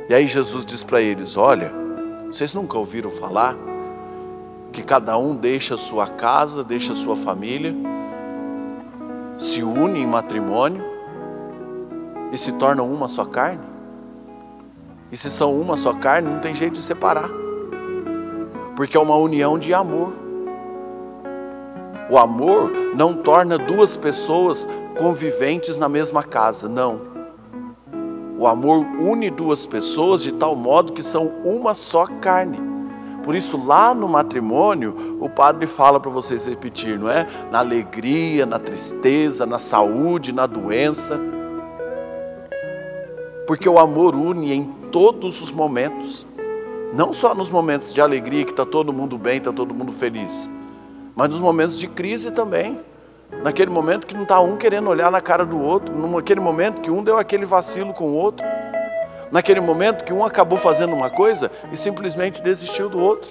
E 0.09 0.15
aí 0.15 0.27
Jesus 0.27 0.65
diz 0.65 0.83
para 0.83 1.01
eles: 1.01 1.37
Olha, 1.37 1.71
vocês 2.27 2.53
nunca 2.55 2.79
ouviram 2.79 3.11
falar 3.11 3.57
que 4.73 4.83
cada 4.83 5.17
um 5.17 5.37
deixa 5.37 5.75
a 5.75 5.79
sua 5.79 6.09
casa, 6.09 6.65
deixa 6.65 6.93
a 6.93 6.97
sua 6.97 7.17
família 7.17 7.75
se 9.39 9.63
unem 9.63 10.03
em 10.03 10.07
matrimônio 10.07 10.83
e 12.33 12.39
se 12.39 12.53
tornam 12.53 12.91
uma 12.91 13.07
só 13.07 13.25
carne? 13.25 13.65
E 15.11 15.17
se 15.17 15.31
são 15.31 15.55
uma 15.61 15.77
só 15.77 15.93
carne, 15.93 16.31
não 16.31 16.41
tem 16.41 16.55
jeito 16.55 16.75
de 16.75 16.83
separar, 16.83 17.29
porque 18.75 18.97
é 18.97 19.01
uma 19.01 19.17
união 19.17 19.59
de 19.59 19.75
amor. 19.75 20.22
O 22.13 22.19
amor 22.19 22.71
não 22.95 23.15
torna 23.15 23.57
duas 23.57 23.97
pessoas 23.97 24.69
conviventes 24.99 25.79
na 25.79 25.89
mesma 25.89 26.23
casa, 26.23 26.69
não. 26.69 27.01
O 28.39 28.47
amor 28.47 28.85
une 29.01 29.31
duas 29.31 29.65
pessoas 29.65 30.23
de 30.23 30.31
tal 30.31 30.55
modo 30.55 30.93
que 30.93 31.03
são 31.03 31.33
uma 31.43 31.73
só 31.73 32.07
carne. 32.21 32.61
Por 33.25 33.35
isso, 33.35 33.57
lá 33.57 33.95
no 33.95 34.07
matrimônio, 34.07 35.17
o 35.23 35.29
padre 35.31 35.67
fala 35.67 35.99
para 35.99 36.11
vocês 36.11 36.45
repetir, 36.45 36.99
não 36.99 37.09
é? 37.09 37.27
Na 37.51 37.61
alegria, 37.61 38.45
na 38.45 38.59
tristeza, 38.59 39.47
na 39.47 39.59
saúde, 39.59 40.35
na 40.35 40.45
doença. 40.45 41.19
Porque 43.47 43.67
o 43.67 43.79
amor 43.79 44.15
une 44.15 44.53
em 44.53 44.65
todos 44.93 45.41
os 45.41 45.51
momentos, 45.51 46.27
não 46.93 47.15
só 47.15 47.35
nos 47.35 47.49
momentos 47.49 47.95
de 47.95 48.03
alegria, 48.03 48.45
que 48.45 48.51
está 48.51 48.67
todo 48.67 48.93
mundo 48.93 49.17
bem, 49.17 49.39
está 49.39 49.51
todo 49.51 49.73
mundo 49.73 49.93
feliz, 49.93 50.47
mas 51.15 51.29
nos 51.29 51.41
momentos 51.41 51.79
de 51.79 51.87
crise 51.87 52.31
também. 52.31 52.81
Naquele 53.43 53.71
momento 53.71 54.07
que 54.07 54.15
não 54.15 54.25
está 54.25 54.41
um 54.41 54.57
querendo 54.57 54.91
olhar 54.91 55.11
na 55.11 55.21
cara 55.21 55.45
do 55.45 55.61
outro, 55.61 55.97
naquele 55.97 56.41
momento 56.41 56.81
que 56.81 56.91
um 56.91 57.03
deu 57.03 57.19
aquele 57.19 57.47
vacilo 57.47 57.93
com 57.93 58.05
o 58.05 58.15
outro 58.15 58.47
naquele 59.33 59.61
momento 59.61 60.05
que 60.05 60.13
um 60.13 60.23
acabou 60.23 60.59
fazendo 60.59 60.95
uma 60.95 61.09
coisa 61.09 61.51
e 61.73 61.77
simplesmente 61.77 62.43
desistiu 62.43 62.91
do 62.91 63.01
outro. 63.01 63.31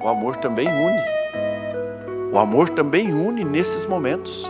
O 0.00 0.06
amor 0.06 0.36
também 0.36 0.68
une. 0.68 1.02
O 2.32 2.38
amor 2.38 2.70
também 2.70 3.12
une 3.12 3.44
nesses 3.44 3.84
momentos. 3.84 4.48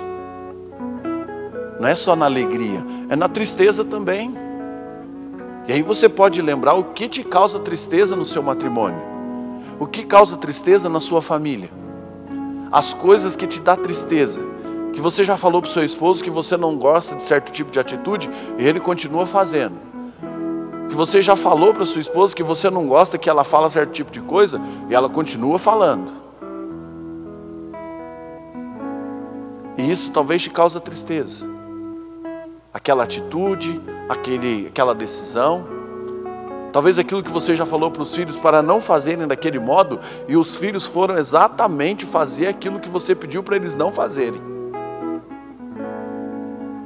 Não 1.81 1.89
é 1.89 1.97
só 1.97 2.15
na 2.15 2.27
alegria, 2.27 2.85
é 3.09 3.17
na 3.17 3.29
tristeza 3.29 3.83
também. 3.83 4.44
E 5.67 5.73
aí 5.73 5.81
você 5.81 6.09
pode 6.09 6.43
lembrar 6.43 6.75
o 6.75 6.85
que 6.93 7.09
te 7.09 7.25
causa 7.25 7.59
tristeza 7.59 8.15
no 8.15 8.25
seu 8.25 8.43
matrimônio, 8.43 9.01
o 9.81 9.87
que 9.87 10.05
causa 10.05 10.37
tristeza 10.37 10.89
na 10.91 11.01
sua 11.01 11.23
família, 11.23 11.71
as 12.71 12.93
coisas 12.93 13.35
que 13.35 13.47
te 13.47 13.61
dá 13.61 13.75
tristeza, 13.75 14.41
que 14.93 15.01
você 15.01 15.25
já 15.25 15.39
falou 15.39 15.63
para 15.63 15.71
o 15.71 15.73
seu 15.73 15.83
esposo 15.83 16.23
que 16.23 16.31
você 16.31 16.57
não 16.57 16.77
gosta 16.77 17.15
de 17.15 17.23
certo 17.23 17.51
tipo 17.51 17.71
de 17.71 17.81
atitude 17.81 18.31
e 18.59 18.65
ele 18.65 18.79
continua 18.79 19.25
fazendo, 19.25 19.77
que 20.91 20.95
você 20.95 21.23
já 21.23 21.35
falou 21.35 21.73
para 21.73 21.87
sua 21.87 22.01
esposa 22.03 22.37
que 22.37 22.43
você 22.43 22.69
não 22.69 22.87
gosta 22.87 23.17
que 23.17 23.31
ela 23.31 23.43
fala 23.43 23.71
certo 23.71 23.91
tipo 23.93 24.11
de 24.11 24.21
coisa 24.21 24.61
e 24.91 24.95
ela 24.95 25.09
continua 25.09 25.59
falando. 25.59 26.13
E 29.79 29.91
isso 29.91 30.13
talvez 30.13 30.43
te 30.43 30.51
cause 30.51 30.79
tristeza. 30.79 31.54
Aquela 32.85 33.05
atitude, 33.05 33.81
aquele, 34.11 34.67
aquela 34.67 34.95
decisão. 34.95 35.67
Talvez 36.71 36.99
aquilo 36.99 37.23
que 37.23 37.31
você 37.31 37.55
já 37.55 37.65
falou 37.65 37.91
para 37.91 38.03
os 38.03 38.15
filhos 38.15 38.37
para 38.37 38.61
não 38.61 38.79
fazerem 38.79 39.27
daquele 39.27 39.59
modo, 39.59 39.99
e 40.29 40.37
os 40.37 40.59
filhos 40.59 40.87
foram 40.87 41.17
exatamente 41.17 42.05
fazer 42.05 42.47
aquilo 42.47 42.79
que 42.79 42.91
você 42.91 43.15
pediu 43.15 43.43
para 43.43 43.57
eles 43.57 43.75
não 43.75 43.91
fazerem. 43.91 44.39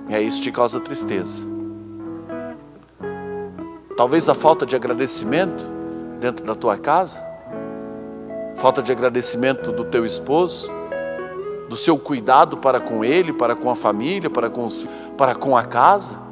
E 0.09 0.15
aí 0.15 0.25
isso 0.25 0.41
te 0.41 0.53
causa 0.53 0.79
tristeza. 0.79 1.43
Talvez 3.97 4.29
a 4.29 4.37
falta 4.37 4.65
de 4.65 4.77
agradecimento 4.77 5.65
dentro 6.21 6.47
da 6.47 6.55
tua 6.55 6.79
casa, 6.79 7.21
falta 8.55 8.81
de 8.81 8.93
agradecimento 8.93 9.73
do 9.73 9.85
teu 9.85 10.07
esposo, 10.07 10.71
do 11.69 11.77
seu 11.77 11.99
cuidado 11.99 12.57
para 12.57 12.81
com 12.81 13.05
ele, 13.05 13.33
para 13.33 13.55
com 13.55 13.71
a 13.71 13.75
família, 13.75 14.31
para 14.31 14.49
com, 14.49 14.65
os, 14.65 14.89
para 15.17 15.35
com 15.35 15.57
a 15.57 15.65
casa 15.65 16.29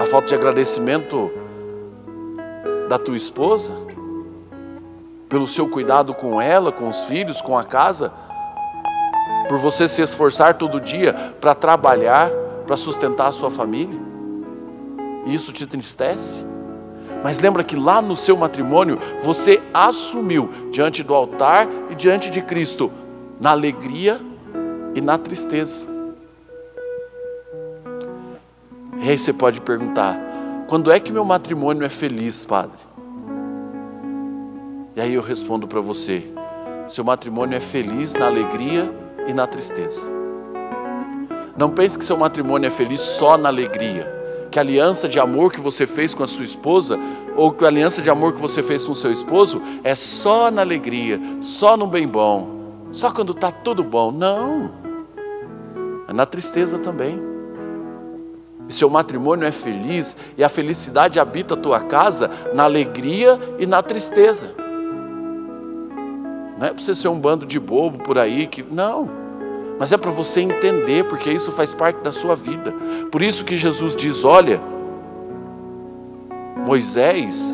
a 0.00 0.06
falta 0.06 0.28
de 0.28 0.34
agradecimento 0.34 1.30
da 2.88 2.98
tua 2.98 3.18
esposa, 3.18 3.70
pelo 5.28 5.46
seu 5.46 5.68
cuidado 5.68 6.14
com 6.14 6.40
ela, 6.40 6.72
com 6.72 6.88
os 6.88 7.04
filhos, 7.04 7.42
com 7.42 7.56
a 7.56 7.64
casa, 7.64 8.10
por 9.46 9.58
você 9.58 9.86
se 9.90 10.00
esforçar 10.00 10.54
todo 10.54 10.80
dia 10.80 11.12
para 11.38 11.54
trabalhar, 11.54 12.30
para 12.66 12.78
sustentar 12.78 13.26
a 13.26 13.32
sua 13.32 13.50
família. 13.50 14.00
E 15.26 15.34
isso 15.34 15.52
te 15.52 15.64
entristece? 15.64 16.42
Mas 17.22 17.38
lembra 17.38 17.62
que 17.62 17.76
lá 17.76 18.00
no 18.00 18.16
seu 18.16 18.38
matrimônio 18.38 18.98
você 19.20 19.60
assumiu 19.74 20.48
diante 20.70 21.02
do 21.02 21.12
altar 21.12 21.68
e 21.90 21.94
diante 21.94 22.30
de 22.30 22.40
Cristo, 22.40 22.90
na 23.40 23.50
alegria 23.50 24.20
e 24.94 25.00
na 25.00 25.16
tristeza. 25.16 25.86
E 29.02 29.08
aí 29.08 29.16
você 29.16 29.32
pode 29.32 29.60
perguntar: 29.62 30.20
quando 30.68 30.92
é 30.92 31.00
que 31.00 31.10
meu 31.10 31.24
matrimônio 31.24 31.84
é 31.84 31.88
feliz, 31.88 32.44
padre? 32.44 32.78
E 34.94 35.00
aí 35.00 35.14
eu 35.14 35.22
respondo 35.22 35.66
para 35.66 35.80
você: 35.80 36.30
seu 36.86 37.02
matrimônio 37.02 37.56
é 37.56 37.60
feliz 37.60 38.12
na 38.12 38.26
alegria 38.26 38.92
e 39.26 39.32
na 39.32 39.46
tristeza. 39.46 40.04
Não 41.56 41.70
pense 41.70 41.98
que 41.98 42.04
seu 42.04 42.16
matrimônio 42.16 42.66
é 42.66 42.70
feliz 42.70 43.00
só 43.00 43.36
na 43.36 43.48
alegria, 43.48 44.06
que 44.50 44.58
a 44.58 44.62
aliança 44.62 45.08
de 45.08 45.18
amor 45.18 45.52
que 45.52 45.60
você 45.60 45.86
fez 45.86 46.12
com 46.14 46.22
a 46.22 46.26
sua 46.26 46.44
esposa, 46.44 46.98
ou 47.36 47.52
que 47.52 47.64
a 47.64 47.68
aliança 47.68 48.02
de 48.02 48.10
amor 48.10 48.32
que 48.34 48.40
você 48.40 48.62
fez 48.62 48.84
com 48.84 48.92
o 48.92 48.94
seu 48.94 49.12
esposo, 49.12 49.60
é 49.82 49.94
só 49.94 50.50
na 50.50 50.62
alegria, 50.62 51.20
só 51.40 51.76
no 51.76 51.86
bem 51.86 52.06
bom, 52.06 52.59
só 52.92 53.10
quando 53.10 53.32
está 53.32 53.50
tudo 53.50 53.82
bom. 53.82 54.10
Não, 54.10 54.70
é 56.08 56.12
na 56.12 56.26
tristeza 56.26 56.78
também 56.78 57.30
e 58.70 58.72
seu 58.72 58.88
matrimônio 58.88 59.44
é 59.44 59.50
feliz, 59.50 60.16
e 60.38 60.44
a 60.44 60.48
felicidade 60.48 61.18
habita 61.18 61.54
a 61.54 61.56
tua 61.56 61.80
casa 61.80 62.30
na 62.54 62.62
alegria 62.62 63.36
e 63.58 63.66
na 63.66 63.82
tristeza. 63.82 64.54
Não 66.56 66.66
é 66.66 66.72
para 66.72 66.80
você 66.80 66.94
ser 66.94 67.08
um 67.08 67.18
bando 67.18 67.44
de 67.44 67.58
bobo 67.58 67.98
por 67.98 68.16
aí 68.16 68.46
que 68.46 68.62
não, 68.62 69.10
mas 69.76 69.90
é 69.90 69.96
para 69.96 70.12
você 70.12 70.40
entender, 70.40 71.04
porque 71.08 71.32
isso 71.32 71.50
faz 71.50 71.74
parte 71.74 72.00
da 72.02 72.12
sua 72.12 72.36
vida. 72.36 72.72
Por 73.10 73.22
isso 73.22 73.44
que 73.44 73.56
Jesus 73.56 73.96
diz: 73.96 74.22
olha, 74.22 74.60
Moisés 76.64 77.52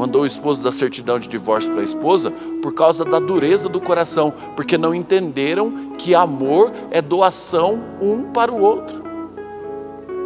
mandou 0.00 0.22
o 0.22 0.26
esposo 0.26 0.64
da 0.64 0.72
certidão 0.72 1.18
de 1.18 1.28
divórcio 1.28 1.70
para 1.72 1.82
a 1.82 1.84
esposa 1.84 2.30
por 2.62 2.72
causa 2.72 3.04
da 3.04 3.20
dureza 3.20 3.68
do 3.68 3.78
coração, 3.78 4.32
porque 4.56 4.78
não 4.78 4.94
entenderam 4.94 5.92
que 5.98 6.14
amor 6.14 6.72
é 6.90 7.02
doação 7.02 7.78
um 8.00 8.32
para 8.32 8.50
o 8.50 8.62
outro. 8.62 9.04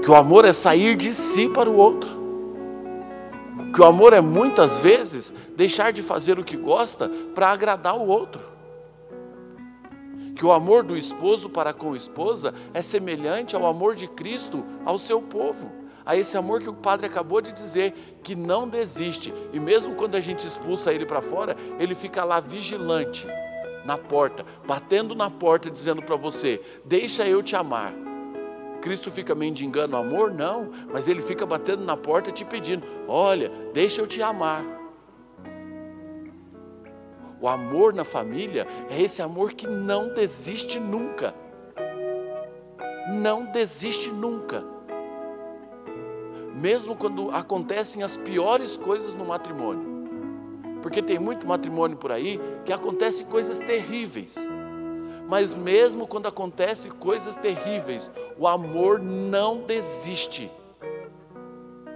Que 0.01 0.09
o 0.09 0.15
amor 0.15 0.45
é 0.45 0.53
sair 0.53 0.97
de 0.97 1.13
si 1.13 1.49
para 1.49 1.69
o 1.69 1.77
outro, 1.77 2.09
que 3.75 3.81
o 3.81 3.85
amor 3.85 4.13
é 4.13 4.21
muitas 4.21 4.79
vezes 4.79 5.35
deixar 5.57 5.93
de 5.93 6.03
fazer 6.03 6.39
o 6.39 6.45
que 6.45 6.57
gosta 6.57 7.09
para 7.35 7.49
agradar 7.49 7.99
o 7.99 8.07
outro, 8.07 8.41
que 10.37 10.47
o 10.47 10.53
amor 10.53 10.85
do 10.85 10.97
esposo 10.97 11.49
para 11.49 11.73
com 11.73 11.95
a 11.95 11.97
esposa 11.97 12.55
é 12.73 12.81
semelhante 12.81 13.57
ao 13.57 13.67
amor 13.67 13.97
de 13.97 14.07
Cristo 14.07 14.63
ao 14.85 15.01
seu 15.01 15.21
povo, 15.21 15.84
a 16.05 16.17
esse 16.17 16.37
amor 16.37 16.61
que 16.61 16.69
o 16.69 16.75
padre 16.75 17.07
acabou 17.07 17.41
de 17.41 17.53
dizer, 17.53 18.19
que 18.23 18.35
não 18.35 18.69
desiste, 18.69 19.33
e 19.53 19.61
mesmo 19.61 19.95
quando 19.95 20.17
a 20.17 20.21
gente 20.21 20.47
expulsa 20.47 20.93
ele 20.93 21.07
para 21.07 21.23
fora, 21.23 21.57
ele 21.79 21.95
fica 21.95 22.25
lá 22.25 22.41
vigilante 22.41 23.27
na 23.85 23.99
porta, 23.99 24.45
batendo 24.67 25.15
na 25.15 25.31
porta, 25.31 25.71
dizendo 25.71 26.03
para 26.03 26.17
você: 26.17 26.61
Deixa 26.85 27.27
eu 27.27 27.43
te 27.43 27.55
amar. 27.55 27.93
Cristo 28.81 29.11
fica 29.11 29.35
mendigando 29.35 29.97
amor? 29.97 30.31
Não, 30.31 30.71
mas 30.93 31.09
ele 31.09 31.23
fica 31.23 31.47
batendo 31.47 31.85
na 31.85 31.97
porta 31.97 32.31
te 32.31 32.45
pedindo: 32.45 32.87
olha, 33.09 33.51
deixa 33.73 34.01
eu 34.01 34.07
te 34.07 34.23
amar. 34.23 34.63
O 37.41 37.49
amor 37.49 37.93
na 37.93 38.05
família 38.05 38.67
é 38.91 39.03
esse 39.03 39.21
amor 39.21 39.53
que 39.53 39.67
não 39.67 40.15
desiste 40.15 40.79
nunca. 40.79 41.35
Não 43.11 43.47
desiste 43.53 44.11
nunca. 44.11 44.74
Mesmo 46.55 46.95
quando 46.97 47.31
acontecem 47.31 48.03
as 48.03 48.17
piores 48.17 48.77
coisas 48.77 49.15
no 49.15 49.25
matrimônio. 49.25 49.95
Porque 50.83 51.03
tem 51.03 51.19
muito 51.19 51.47
matrimônio 51.47 51.97
por 51.97 52.13
aí 52.13 52.41
que 52.65 52.73
acontecem 52.73 53.27
coisas 53.27 53.59
terríveis 53.59 54.37
mas 55.29 55.55
mesmo 55.55 56.07
quando 56.07 56.27
acontecem 56.27 56.91
coisas 56.91 57.35
terríveis, 57.37 58.11
o 58.39 58.47
amor 58.47 59.01
não 59.01 59.63
desiste. 59.63 60.51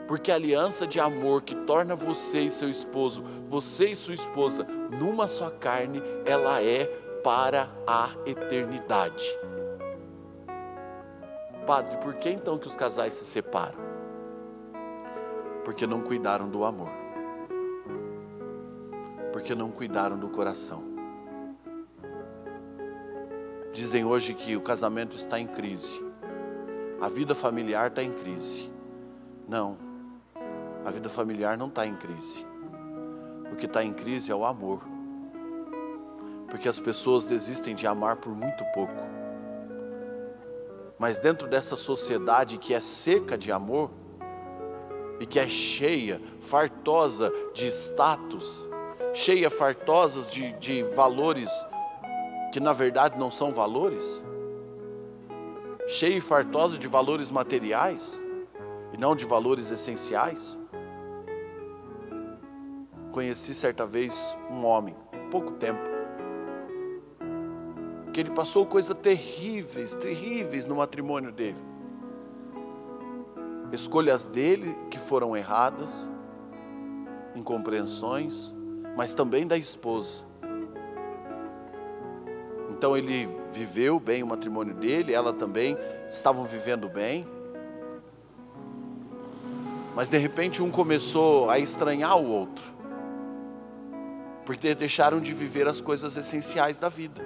Porque 0.07 0.33
a 0.33 0.37
aliança 0.37 0.87
de 0.87 0.99
amor 0.99 1.43
que 1.43 1.55
torna 1.55 1.95
você 1.95 2.41
e 2.41 2.51
seu 2.51 2.71
esposo, 2.71 3.23
você 3.49 3.91
e 3.91 3.97
sua 3.97 4.15
esposa, 4.15 4.67
numa 4.99 5.29
só 5.29 5.51
carne, 5.51 6.03
ela 6.25 6.63
é 6.63 6.87
para 7.23 7.69
a 7.87 8.13
eternidade. 8.25 9.25
Padre, 11.67 11.99
por 11.99 12.15
que 12.15 12.31
então 12.31 12.57
que 12.57 12.67
os 12.67 12.75
casais 12.75 13.13
se 13.13 13.27
separam? 13.27 13.88
Porque 15.69 15.87
não 15.87 16.01
cuidaram 16.01 16.49
do 16.49 16.65
amor. 16.65 16.89
Porque 19.35 19.55
não 19.55 19.71
cuidaram 19.71 20.19
do 20.19 20.31
coração. 20.31 20.83
Dizem 23.75 24.03
hoje 24.03 24.33
que 24.33 24.57
o 24.57 24.63
casamento 24.63 25.15
está 25.15 25.39
em 25.39 25.47
crise, 25.47 26.03
a 26.99 27.11
vida 27.11 27.35
familiar 27.35 27.89
está 27.89 28.03
em 28.03 28.13
crise. 28.13 28.73
Não, 29.47 29.77
a 30.87 30.91
vida 30.91 31.11
familiar 31.11 31.59
não 31.59 31.69
está 31.69 31.87
em 31.87 31.97
crise. 31.97 32.47
O 33.53 33.55
que 33.55 33.67
está 33.67 33.85
em 33.85 33.93
crise 33.93 34.33
é 34.33 34.35
o 34.35 34.47
amor, 34.47 34.81
porque 36.49 36.67
as 36.67 36.81
pessoas 36.81 37.27
desistem 37.27 37.75
de 37.75 37.87
amar 37.87 38.17
por 38.17 38.35
muito 38.35 38.65
pouco. 38.73 39.03
Mas 40.99 41.19
dentro 41.19 41.47
dessa 41.47 41.77
sociedade 41.77 42.57
que 42.57 42.73
é 42.73 42.81
seca 42.81 43.37
de 43.37 43.53
amor, 43.53 43.91
e 45.21 45.27
que 45.27 45.39
é 45.39 45.49
cheia, 45.49 46.21
fartosa 46.41 47.33
de 47.55 47.67
status, 47.69 48.65
cheia, 49.13 49.51
fartosa 49.51 50.23
de, 50.31 50.53
de 50.53 50.83
valores 50.95 51.51
que 52.53 52.61
na 52.61 52.73
verdade 52.73 53.19
não 53.19 53.31
são 53.31 53.53
valores, 53.53 54.23
cheia 55.87 56.17
e 56.17 56.21
fartosa 56.21 56.79
de 56.79 56.87
valores 56.87 57.31
materiais 57.31 58.21
e 58.93 58.97
não 58.97 59.15
de 59.15 59.25
valores 59.25 59.71
essenciais. 59.71 60.59
Conheci 63.13 63.55
certa 63.55 63.85
vez 63.85 64.37
um 64.51 64.65
homem, 64.65 64.95
pouco 65.31 65.53
tempo, 65.53 65.81
que 68.13 68.21
ele 68.21 68.31
passou 68.31 68.65
coisas 68.67 68.97
terríveis, 68.99 69.95
terríveis 69.95 70.67
no 70.67 70.77
matrimônio 70.77 71.33
dele. 71.33 71.59
Escolhas 73.73 74.25
dele 74.25 74.77
que 74.91 74.99
foram 74.99 75.37
erradas, 75.37 76.11
incompreensões, 77.35 78.55
mas 78.97 79.13
também 79.13 79.47
da 79.47 79.57
esposa. 79.59 80.23
Então 82.71 82.97
ele 82.97 83.29
viveu 83.53 84.01
bem 84.01 84.23
o 84.23 84.27
matrimônio 84.27 84.75
dele, 84.75 85.13
ela 85.13 85.33
também 85.33 85.77
estavam 86.09 86.45
vivendo 86.45 86.89
bem. 86.89 87.27
Mas 89.95 90.09
de 90.09 90.17
repente 90.17 90.63
um 90.63 90.71
começou 90.71 91.51
a 91.51 91.59
estranhar 91.59 92.17
o 92.17 92.27
outro, 92.27 92.65
porque 94.47 94.75
deixaram 94.75 95.21
de 95.21 95.33
viver 95.33 95.69
as 95.69 95.81
coisas 95.81 96.17
essenciais 96.17 96.79
da 96.79 96.89
vida. 96.89 97.21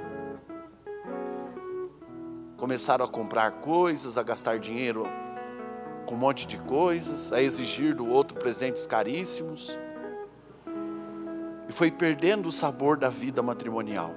Começaram 2.57 3.05
a 3.05 3.09
comprar 3.09 3.50
coisas, 3.61 4.16
a 4.16 4.22
gastar 4.22 4.59
dinheiro 4.59 5.07
com 6.07 6.15
um 6.15 6.19
monte 6.19 6.47
de 6.47 6.59
coisas, 6.59 7.33
a 7.33 7.43
exigir 7.43 7.95
do 7.95 8.09
outro 8.09 8.38
presentes 8.38 8.87
caríssimos. 8.87 9.79
E 11.69 11.73
foi 11.73 11.91
perdendo 11.91 12.49
o 12.49 12.53
sabor 12.53 12.97
da 12.97 13.09
vida 13.09 13.43
matrimonial. 13.43 14.15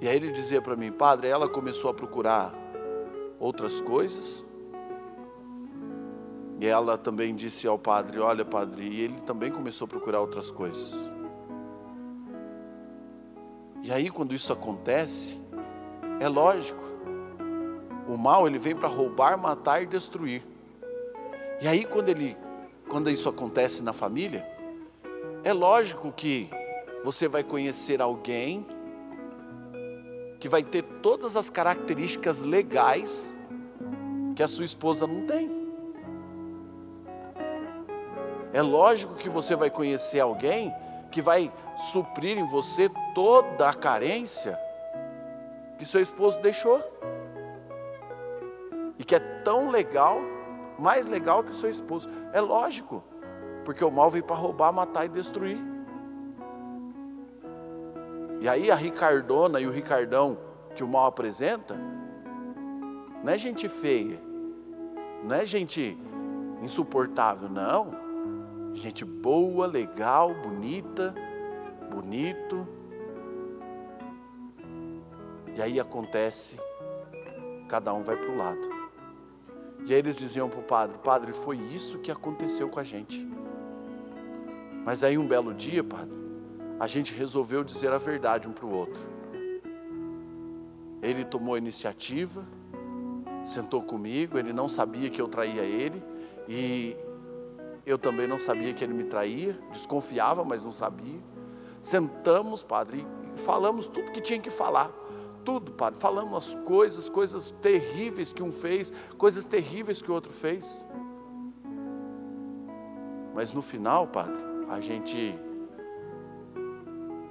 E 0.00 0.08
aí 0.08 0.16
ele 0.16 0.32
dizia 0.32 0.62
para 0.62 0.74
mim, 0.76 0.90
padre, 0.90 1.28
ela 1.28 1.48
começou 1.48 1.90
a 1.90 1.94
procurar 1.94 2.54
outras 3.38 3.80
coisas. 3.80 4.44
E 6.60 6.66
ela 6.66 6.98
também 6.98 7.34
disse 7.34 7.66
ao 7.66 7.78
padre: 7.78 8.18
Olha, 8.18 8.44
padre, 8.44 8.86
e 8.86 9.00
ele 9.00 9.20
também 9.22 9.50
começou 9.50 9.86
a 9.86 9.88
procurar 9.88 10.20
outras 10.20 10.50
coisas. 10.50 11.08
E 13.82 13.90
aí, 13.90 14.10
quando 14.10 14.34
isso 14.34 14.52
acontece, 14.52 15.40
é 16.20 16.28
lógico. 16.28 16.89
O 18.10 18.16
mal 18.16 18.44
ele 18.44 18.58
vem 18.58 18.74
para 18.74 18.88
roubar, 18.88 19.38
matar 19.38 19.84
e 19.84 19.86
destruir. 19.86 20.42
E 21.60 21.68
aí, 21.68 21.84
quando 21.84 22.08
ele, 22.08 22.36
quando 22.88 23.08
isso 23.08 23.28
acontece 23.28 23.84
na 23.84 23.92
família, 23.92 24.44
é 25.44 25.52
lógico 25.52 26.10
que 26.10 26.50
você 27.04 27.28
vai 27.28 27.44
conhecer 27.44 28.02
alguém 28.02 28.66
que 30.40 30.48
vai 30.48 30.64
ter 30.64 30.82
todas 31.00 31.36
as 31.36 31.48
características 31.48 32.42
legais 32.42 33.32
que 34.34 34.42
a 34.42 34.48
sua 34.48 34.64
esposa 34.64 35.06
não 35.06 35.24
tem. 35.24 35.48
É 38.52 38.60
lógico 38.60 39.14
que 39.14 39.28
você 39.28 39.54
vai 39.54 39.70
conhecer 39.70 40.18
alguém 40.18 40.74
que 41.12 41.22
vai 41.22 41.52
suprir 41.92 42.36
em 42.36 42.48
você 42.48 42.90
toda 43.14 43.68
a 43.68 43.74
carência 43.74 44.58
que 45.78 45.84
seu 45.84 46.00
esposo 46.00 46.40
deixou. 46.40 46.82
Que 49.10 49.16
é 49.16 49.18
tão 49.18 49.72
legal, 49.72 50.20
mais 50.78 51.08
legal 51.08 51.42
que 51.42 51.50
o 51.50 51.52
seu 51.52 51.68
esposo. 51.68 52.08
É 52.32 52.40
lógico, 52.40 53.02
porque 53.64 53.84
o 53.84 53.90
mal 53.90 54.08
veio 54.08 54.22
para 54.22 54.36
roubar, 54.36 54.72
matar 54.72 55.04
e 55.04 55.08
destruir. 55.08 55.58
E 58.40 58.48
aí 58.48 58.70
a 58.70 58.76
Ricardona 58.76 59.58
e 59.58 59.66
o 59.66 59.72
Ricardão 59.72 60.38
que 60.76 60.84
o 60.84 60.86
mal 60.86 61.06
apresenta, 61.06 61.74
não 63.24 63.32
é 63.32 63.36
gente 63.36 63.66
feia, 63.68 64.20
não 65.24 65.34
é 65.34 65.44
gente 65.44 65.98
insuportável, 66.62 67.48
não. 67.48 67.90
Gente 68.74 69.04
boa, 69.04 69.66
legal, 69.66 70.32
bonita, 70.32 71.12
bonito. 71.90 72.64
E 75.56 75.60
aí 75.60 75.80
acontece, 75.80 76.60
cada 77.68 77.92
um 77.92 78.04
vai 78.04 78.16
para 78.16 78.30
o 78.30 78.36
lado. 78.36 78.79
E 79.90 79.92
aí 79.92 79.98
eles 79.98 80.14
diziam 80.14 80.48
para 80.48 80.60
o 80.60 80.62
padre: 80.62 80.98
Padre, 80.98 81.32
foi 81.32 81.56
isso 81.56 81.98
que 81.98 82.12
aconteceu 82.12 82.68
com 82.68 82.78
a 82.78 82.84
gente. 82.84 83.28
Mas 84.84 85.02
aí 85.02 85.18
um 85.18 85.26
belo 85.26 85.52
dia, 85.52 85.82
padre, 85.82 86.14
a 86.78 86.86
gente 86.86 87.12
resolveu 87.12 87.64
dizer 87.64 87.90
a 87.92 87.98
verdade 87.98 88.48
um 88.48 88.52
para 88.52 88.66
o 88.66 88.72
outro. 88.72 89.02
Ele 91.02 91.24
tomou 91.24 91.56
a 91.56 91.58
iniciativa, 91.58 92.46
sentou 93.44 93.82
comigo, 93.82 94.38
ele 94.38 94.52
não 94.52 94.68
sabia 94.68 95.10
que 95.10 95.20
eu 95.20 95.26
traía 95.26 95.62
ele, 95.62 96.00
e 96.48 96.96
eu 97.84 97.98
também 97.98 98.28
não 98.28 98.38
sabia 98.38 98.72
que 98.72 98.84
ele 98.84 98.94
me 98.94 99.04
traía, 99.04 99.58
desconfiava, 99.72 100.44
mas 100.44 100.62
não 100.62 100.70
sabia. 100.70 101.18
Sentamos, 101.82 102.62
padre, 102.62 103.04
e 103.34 103.40
falamos 103.40 103.88
tudo 103.88 104.12
que 104.12 104.20
tinha 104.20 104.38
que 104.38 104.50
falar. 104.50 104.88
Tudo, 105.44 105.72
padre. 105.72 105.98
Falamos 106.00 106.36
as 106.36 106.54
coisas, 106.64 107.08
coisas 107.08 107.50
terríveis 107.62 108.32
que 108.32 108.42
um 108.42 108.52
fez, 108.52 108.92
coisas 109.16 109.44
terríveis 109.44 110.02
que 110.02 110.10
o 110.10 110.14
outro 110.14 110.32
fez. 110.32 110.84
Mas 113.34 113.52
no 113.52 113.62
final, 113.62 114.06
padre, 114.06 114.42
a 114.68 114.80
gente 114.80 115.34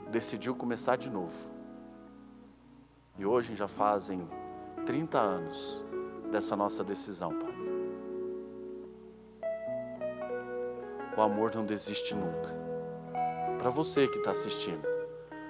decidiu 0.10 0.56
começar 0.56 0.96
de 0.96 1.10
novo. 1.10 1.36
E 3.18 3.26
hoje 3.26 3.56
já 3.56 3.68
fazem 3.68 4.28
30 4.86 5.20
anos 5.20 5.86
dessa 6.32 6.56
nossa 6.56 6.84
decisão, 6.84 7.34
Padre. 7.38 7.70
O 11.18 11.22
amor 11.22 11.54
não 11.54 11.66
desiste 11.66 12.16
nunca. 12.16 12.58
Para 13.58 13.70
você 13.70 14.08
que 14.08 14.20
está 14.20 14.32
assistindo, 14.32 14.88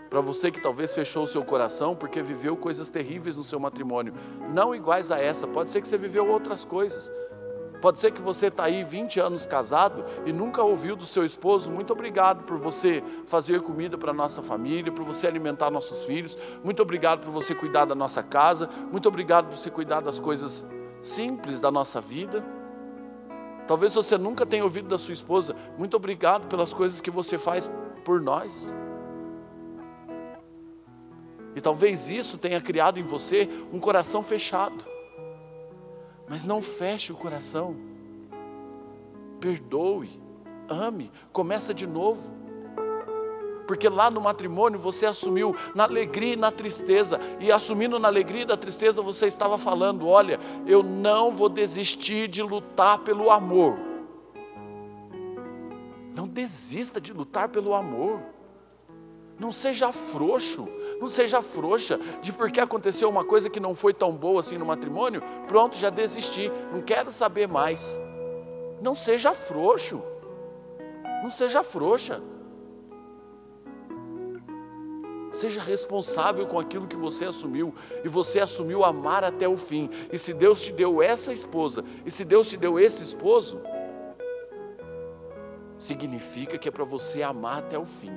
para 0.10 0.22
você 0.22 0.52
que 0.52 0.62
talvez 0.62 0.94
fechou 0.94 1.24
o 1.24 1.28
seu 1.28 1.44
coração 1.44 1.96
porque 1.96 2.22
viveu 2.22 2.58
coisas 2.58 2.90
terríveis 2.90 3.38
no 3.38 3.44
seu 3.44 3.60
matrimônio, 3.60 4.14
não 4.54 4.74
iguais 4.74 5.12
a 5.12 5.20
essa, 5.20 5.48
pode 5.48 5.72
ser 5.72 5.82
que 5.82 5.88
você 5.88 5.98
viveu 5.98 6.30
outras 6.30 6.66
coisas, 6.66 7.12
Pode 7.82 8.00
ser 8.00 8.12
que 8.12 8.22
você 8.22 8.48
está 8.48 8.66
aí 8.66 8.84
20 8.84 9.20
anos 9.22 9.46
casado 9.46 10.04
e 10.26 10.34
nunca 10.34 10.62
ouviu 10.62 10.96
do 10.96 11.06
seu 11.06 11.24
esposo, 11.24 11.72
muito 11.72 11.94
obrigado 11.94 12.44
por 12.44 12.58
você 12.58 13.02
fazer 13.26 13.62
comida 13.62 13.98
para 13.98 14.12
a 14.12 14.14
nossa 14.14 14.42
família, 14.42 14.92
por 14.92 15.06
você 15.06 15.26
alimentar 15.26 15.72
nossos 15.72 16.04
filhos, 16.04 16.38
muito 16.64 16.82
obrigado 16.82 17.22
por 17.22 17.32
você 17.32 17.56
cuidar 17.56 17.86
da 17.86 17.96
nossa 17.96 18.22
casa, 18.22 18.70
muito 18.92 19.08
obrigado 19.08 19.48
por 19.48 19.58
você 19.58 19.70
cuidar 19.70 20.02
das 20.02 20.20
coisas 20.20 20.66
simples 21.02 21.62
da 21.62 21.72
nossa 21.72 22.02
vida. 22.02 22.44
Talvez 23.66 23.94
você 23.94 24.18
nunca 24.18 24.46
tenha 24.46 24.64
ouvido 24.64 24.90
da 24.90 24.98
sua 24.98 25.14
esposa, 25.14 25.56
muito 25.78 25.96
obrigado 25.96 26.48
pelas 26.48 26.74
coisas 26.74 27.00
que 27.00 27.12
você 27.12 27.38
faz 27.38 27.70
por 28.04 28.20
nós. 28.20 28.74
E 31.56 31.62
talvez 31.62 32.10
isso 32.10 32.38
tenha 32.38 32.62
criado 32.62 33.00
em 33.00 33.04
você 33.04 33.50
um 33.72 33.80
coração 33.80 34.22
fechado. 34.24 34.86
Mas 36.28 36.44
não 36.44 36.62
feche 36.62 37.12
o 37.12 37.16
coração. 37.16 37.76
Perdoe, 39.40 40.22
ame, 40.70 41.12
começa 41.32 41.74
de 41.74 41.88
novo. 41.88 42.40
Porque 43.66 43.88
lá 43.88 44.10
no 44.10 44.20
matrimônio 44.20 44.80
você 44.80 45.06
assumiu 45.06 45.56
na 45.76 45.84
alegria 45.84 46.34
e 46.34 46.36
na 46.36 46.52
tristeza, 46.52 47.20
e 47.40 47.52
assumindo 47.52 48.00
na 48.00 48.08
alegria 48.08 48.42
e 48.42 48.46
na 48.46 48.58
tristeza 48.58 49.02
você 49.02 49.28
estava 49.28 49.58
falando: 49.58 50.08
olha, 50.08 50.40
eu 50.66 50.82
não 50.82 51.32
vou 51.32 51.50
desistir 51.50 52.28
de 52.28 52.42
lutar 52.42 53.00
pelo 53.00 53.30
amor. 53.30 53.78
Não 56.16 56.28
desista 56.28 57.00
de 57.00 57.14
lutar 57.14 57.50
pelo 57.50 57.74
amor. 57.74 58.22
Não 59.38 59.52
seja 59.52 59.92
frouxo, 59.92 60.68
não 61.00 61.08
seja 61.08 61.42
frouxa 61.42 61.98
de 62.22 62.34
porque 62.34 62.60
aconteceu 62.60 63.10
uma 63.10 63.24
coisa 63.24 63.50
que 63.50 63.60
não 63.60 63.74
foi 63.74 63.94
tão 63.94 64.16
boa 64.16 64.42
assim 64.42 64.58
no 64.58 64.66
matrimônio, 64.66 65.24
pronto, 65.48 65.78
já 65.78 65.90
desisti, 65.90 66.52
não 66.74 66.82
quero 66.82 67.12
saber 67.12 67.48
mais. 67.48 67.96
Não 68.82 68.94
seja 68.94 69.34
frouxo, 69.34 70.02
não 71.24 71.32
seja 71.32 71.64
frouxa. 71.64 72.22
Seja 75.32 75.62
responsável 75.62 76.48
com 76.48 76.60
aquilo 76.60 76.88
que 76.88 76.96
você 76.96 77.26
assumiu, 77.26 77.74
e 78.04 78.10
você 78.10 78.40
assumiu 78.40 78.84
amar 78.84 79.24
até 79.24 79.48
o 79.48 79.56
fim. 79.56 79.90
E 80.12 80.18
se 80.18 80.34
Deus 80.34 80.60
te 80.60 80.74
deu 80.74 81.02
essa 81.02 81.32
esposa, 81.32 81.84
e 82.06 82.12
se 82.12 82.26
Deus 82.26 82.50
te 82.50 82.58
deu 82.58 82.80
esse 82.80 83.04
esposo, 83.04 83.62
significa 85.78 86.58
que 86.58 86.68
é 86.68 86.72
para 86.72 86.84
você 86.84 87.22
amar 87.22 87.60
até 87.60 87.78
o 87.78 87.86
fim 87.86 88.12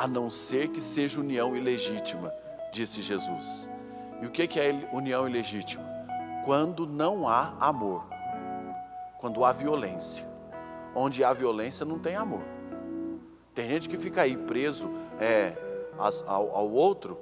a 0.00 0.08
não 0.08 0.30
ser 0.30 0.68
que 0.68 0.80
seja 0.80 1.20
união 1.20 1.54
ilegítima, 1.54 2.32
disse 2.72 3.02
Jesus. 3.02 3.68
E 4.22 4.24
o 4.24 4.30
que 4.30 4.58
é 4.58 4.88
união 4.94 5.28
ilegítima? 5.28 5.84
Quando 6.46 6.86
não 6.86 7.28
há 7.28 7.54
amor, 7.60 8.06
quando 9.18 9.44
há 9.44 9.52
violência. 9.52 10.26
Onde 10.94 11.22
há 11.22 11.34
violência 11.34 11.84
não 11.84 11.98
tem 11.98 12.16
amor. 12.16 12.40
Tem 13.54 13.68
gente 13.68 13.90
que 13.90 13.98
fica 13.98 14.22
aí 14.22 14.38
preso 14.38 14.90
é, 15.20 15.54
ao, 16.26 16.50
ao 16.56 16.70
outro, 16.70 17.18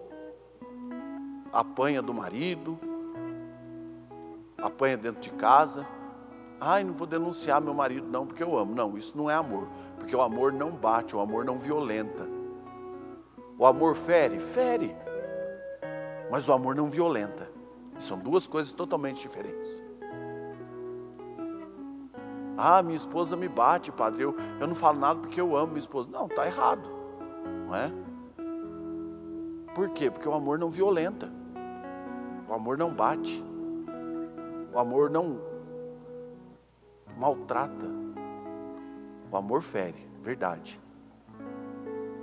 apanha 1.52 2.00
do 2.00 2.14
marido, 2.14 2.78
apanha 4.56 4.96
dentro 4.96 5.20
de 5.20 5.30
casa. 5.30 5.84
Ai, 6.60 6.84
não 6.84 6.94
vou 6.94 7.08
denunciar 7.08 7.60
meu 7.60 7.74
marido, 7.74 8.06
não, 8.06 8.24
porque 8.24 8.42
eu 8.42 8.56
amo. 8.56 8.72
Não, 8.72 8.96
isso 8.96 9.18
não 9.18 9.28
é 9.28 9.34
amor. 9.34 9.66
Porque 9.98 10.14
o 10.14 10.22
amor 10.22 10.52
não 10.52 10.70
bate, 10.70 11.16
o 11.16 11.20
amor 11.20 11.44
não 11.44 11.58
violenta. 11.58 12.37
O 13.58 13.66
amor 13.66 13.96
fere? 13.96 14.38
Fere. 14.38 14.96
Mas 16.30 16.48
o 16.48 16.52
amor 16.52 16.76
não 16.76 16.88
violenta. 16.88 17.50
São 17.98 18.16
duas 18.16 18.46
coisas 18.46 18.72
totalmente 18.72 19.20
diferentes. 19.20 19.82
Ah, 22.56 22.82
minha 22.82 22.96
esposa 22.96 23.36
me 23.36 23.48
bate, 23.48 23.90
padre. 23.90 24.22
Eu, 24.22 24.36
eu 24.60 24.66
não 24.66 24.74
falo 24.74 24.98
nada 25.00 25.18
porque 25.18 25.40
eu 25.40 25.56
amo 25.56 25.68
minha 25.68 25.80
esposa. 25.80 26.08
Não, 26.10 26.26
está 26.26 26.46
errado. 26.46 26.88
Não 27.66 27.74
é? 27.74 27.92
Por 29.74 29.90
quê? 29.90 30.10
Porque 30.10 30.28
o 30.28 30.34
amor 30.34 30.58
não 30.58 30.70
violenta. 30.70 31.28
O 32.48 32.54
amor 32.54 32.78
não 32.78 32.92
bate. 32.92 33.44
O 34.72 34.78
amor 34.78 35.10
não 35.10 35.40
maltrata. 37.16 37.86
O 39.30 39.36
amor 39.36 39.62
fere, 39.62 40.08
verdade. 40.22 40.80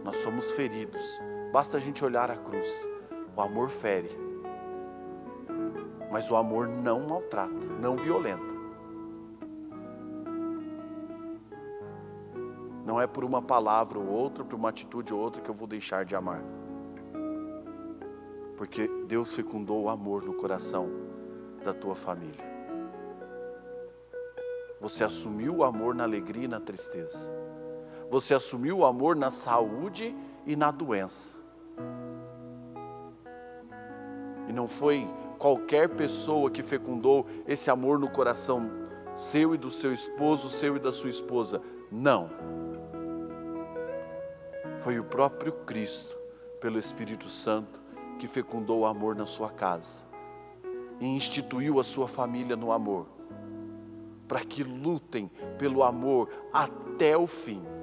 Nós 0.06 0.18
somos 0.18 0.52
feridos. 0.52 1.20
Basta 1.52 1.78
a 1.78 1.80
gente 1.80 2.06
olhar 2.06 2.30
a 2.30 2.38
cruz. 2.38 2.88
O 3.36 3.42
amor 3.42 3.70
fere. 3.70 4.16
Mas 6.12 6.30
o 6.30 6.36
amor 6.36 6.68
não 6.68 7.08
maltrata, 7.08 7.66
não 7.82 7.98
violenta. 7.98 8.54
Não 12.86 13.02
é 13.02 13.08
por 13.08 13.24
uma 13.24 13.42
palavra 13.42 13.98
ou 13.98 14.06
outra, 14.06 14.46
por 14.46 14.56
uma 14.56 14.70
atitude 14.70 15.12
ou 15.12 15.20
outra 15.20 15.42
que 15.42 15.50
eu 15.50 15.56
vou 15.56 15.68
deixar 15.68 16.06
de 16.06 16.16
amar. 16.16 16.44
Porque 18.56 18.88
Deus 19.08 19.34
fecundou 19.34 19.82
o 19.86 19.90
amor 19.90 20.24
no 20.24 20.36
coração 20.36 20.88
da 21.64 21.74
tua 21.74 21.96
família. 21.96 22.46
Você 24.80 25.04
assumiu 25.04 25.56
o 25.56 25.64
amor 25.64 25.96
na 25.96 26.04
alegria 26.04 26.46
e 26.46 26.48
na 26.48 26.60
tristeza. 26.60 27.45
Você 28.16 28.34
assumiu 28.34 28.78
o 28.78 28.86
amor 28.86 29.14
na 29.14 29.30
saúde 29.30 30.16
e 30.46 30.56
na 30.56 30.72
doença. 30.72 31.36
E 34.48 34.54
não 34.54 34.70
foi 34.70 35.06
qualquer 35.38 35.90
pessoa 35.90 36.50
que 36.50 36.64
fecundou 36.64 37.28
esse 37.46 37.70
amor 37.70 38.00
no 38.00 38.10
coração 38.10 38.72
seu 39.18 39.54
e 39.54 39.58
do 39.58 39.70
seu 39.70 39.94
esposo, 39.94 40.50
seu 40.50 40.78
e 40.78 40.80
da 40.80 40.94
sua 40.94 41.10
esposa. 41.10 41.62
Não. 41.92 42.30
Foi 44.78 44.98
o 44.98 45.04
próprio 45.04 45.52
Cristo, 45.52 46.18
pelo 46.62 46.80
Espírito 46.80 47.28
Santo, 47.28 47.82
que 48.18 48.28
fecundou 48.28 48.80
o 48.80 48.86
amor 48.86 49.14
na 49.14 49.26
sua 49.26 49.50
casa 49.50 50.04
e 51.02 51.06
instituiu 51.06 51.82
a 51.82 51.84
sua 51.84 52.08
família 52.08 52.56
no 52.56 52.72
amor, 52.72 53.08
para 54.26 54.40
que 54.40 54.64
lutem 54.64 55.30
pelo 55.60 55.84
amor 55.84 56.30
até 56.54 57.18
o 57.18 57.28
fim. 57.28 57.75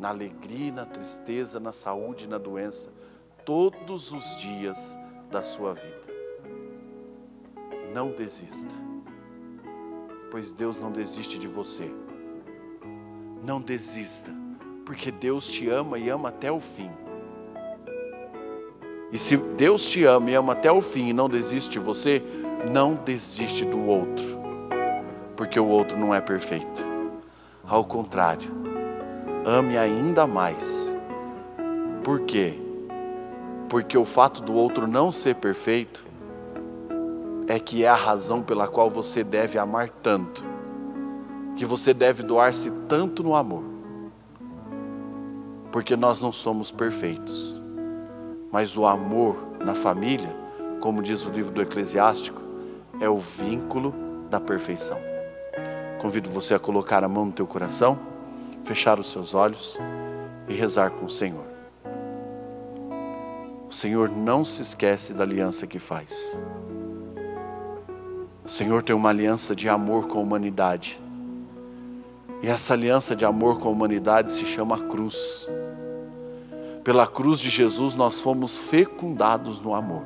Na 0.00 0.08
alegria, 0.08 0.72
na 0.72 0.86
tristeza, 0.86 1.60
na 1.60 1.74
saúde, 1.74 2.26
na 2.26 2.38
doença, 2.38 2.88
todos 3.44 4.10
os 4.10 4.34
dias 4.36 4.96
da 5.30 5.42
sua 5.42 5.74
vida. 5.74 6.08
Não 7.92 8.10
desista, 8.10 8.74
pois 10.30 10.52
Deus 10.52 10.78
não 10.78 10.90
desiste 10.90 11.38
de 11.38 11.46
você. 11.46 11.92
Não 13.44 13.60
desista, 13.60 14.30
porque 14.86 15.10
Deus 15.10 15.46
te 15.46 15.68
ama 15.68 15.98
e 15.98 16.08
ama 16.08 16.30
até 16.30 16.50
o 16.50 16.60
fim. 16.60 16.90
E 19.12 19.18
se 19.18 19.36
Deus 19.36 19.86
te 19.86 20.04
ama 20.04 20.30
e 20.30 20.34
ama 20.34 20.54
até 20.54 20.72
o 20.72 20.80
fim 20.80 21.08
e 21.08 21.12
não 21.12 21.28
desiste 21.28 21.72
de 21.72 21.78
você, 21.78 22.22
não 22.72 22.94
desiste 22.94 23.66
do 23.66 23.84
outro, 23.86 24.24
porque 25.36 25.60
o 25.60 25.66
outro 25.66 25.98
não 25.98 26.14
é 26.14 26.22
perfeito. 26.22 26.88
Ao 27.66 27.84
contrário, 27.84 28.69
ame 29.50 29.76
ainda 29.76 30.26
mais. 30.26 30.96
Por 32.04 32.20
quê? 32.20 32.58
Porque 33.68 33.96
o 33.96 34.04
fato 34.04 34.42
do 34.42 34.54
outro 34.54 34.86
não 34.86 35.12
ser 35.12 35.36
perfeito 35.36 36.04
é 37.46 37.58
que 37.58 37.84
é 37.84 37.88
a 37.88 37.94
razão 37.94 38.42
pela 38.42 38.68
qual 38.68 38.90
você 38.90 39.24
deve 39.24 39.58
amar 39.58 39.88
tanto, 39.88 40.44
que 41.56 41.64
você 41.64 41.92
deve 41.92 42.22
doar-se 42.22 42.70
tanto 42.88 43.22
no 43.22 43.34
amor. 43.34 43.64
Porque 45.72 45.96
nós 45.96 46.20
não 46.20 46.32
somos 46.32 46.70
perfeitos 46.70 47.60
mas 48.50 48.76
o 48.76 48.84
amor 48.84 49.36
na 49.64 49.74
família, 49.74 50.34
como 50.80 51.02
diz 51.02 51.24
o 51.24 51.30
livro 51.30 51.52
do 51.52 51.62
Eclesiástico, 51.62 52.40
é 53.00 53.08
o 53.08 53.18
vínculo 53.18 53.94
da 54.28 54.40
perfeição. 54.40 54.98
Convido 56.00 56.28
você 56.28 56.54
a 56.54 56.58
colocar 56.58 57.04
a 57.04 57.08
mão 57.08 57.26
no 57.26 57.32
teu 57.32 57.46
coração, 57.46 57.98
fechar 58.64 58.98
os 58.98 59.10
seus 59.10 59.34
olhos 59.34 59.78
e 60.48 60.54
rezar 60.54 60.90
com 60.90 61.06
o 61.06 61.10
Senhor. 61.10 61.46
O 63.68 63.72
Senhor 63.72 64.08
não 64.08 64.44
se 64.44 64.62
esquece 64.62 65.12
da 65.12 65.22
aliança 65.22 65.66
que 65.66 65.78
faz. 65.78 66.38
O 68.44 68.48
Senhor 68.48 68.82
tem 68.82 68.96
uma 68.96 69.10
aliança 69.10 69.54
de 69.54 69.68
amor 69.68 70.08
com 70.08 70.18
a 70.18 70.22
humanidade. 70.22 71.00
E 72.42 72.48
essa 72.48 72.72
aliança 72.72 73.14
de 73.14 73.24
amor 73.24 73.60
com 73.60 73.68
a 73.68 73.70
humanidade 73.70 74.32
se 74.32 74.44
chama 74.44 74.78
cruz. 74.78 75.48
Pela 76.82 77.06
cruz 77.06 77.38
de 77.38 77.50
Jesus 77.50 77.94
nós 77.94 78.20
fomos 78.20 78.58
fecundados 78.58 79.60
no 79.60 79.74
amor. 79.74 80.02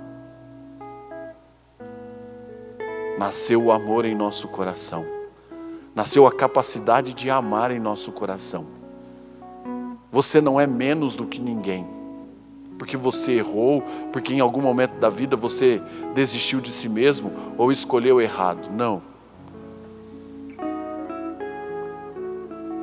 Nasceu 3.18 3.62
o 3.62 3.72
amor 3.72 4.04
em 4.04 4.14
nosso 4.14 4.48
coração. 4.48 5.13
Nasceu 5.94 6.26
a 6.26 6.32
capacidade 6.32 7.14
de 7.14 7.30
amar 7.30 7.70
em 7.70 7.78
nosso 7.78 8.12
coração. 8.12 8.66
Você 10.10 10.40
não 10.40 10.60
é 10.60 10.66
menos 10.66 11.14
do 11.14 11.26
que 11.26 11.40
ninguém. 11.40 11.86
Porque 12.78 12.96
você 12.96 13.32
errou, 13.32 13.82
porque 14.12 14.34
em 14.34 14.40
algum 14.40 14.60
momento 14.60 14.98
da 14.98 15.08
vida 15.08 15.36
você 15.36 15.80
desistiu 16.14 16.60
de 16.60 16.72
si 16.72 16.88
mesmo 16.88 17.32
ou 17.56 17.70
escolheu 17.70 18.20
errado. 18.20 18.70
Não. 18.72 19.00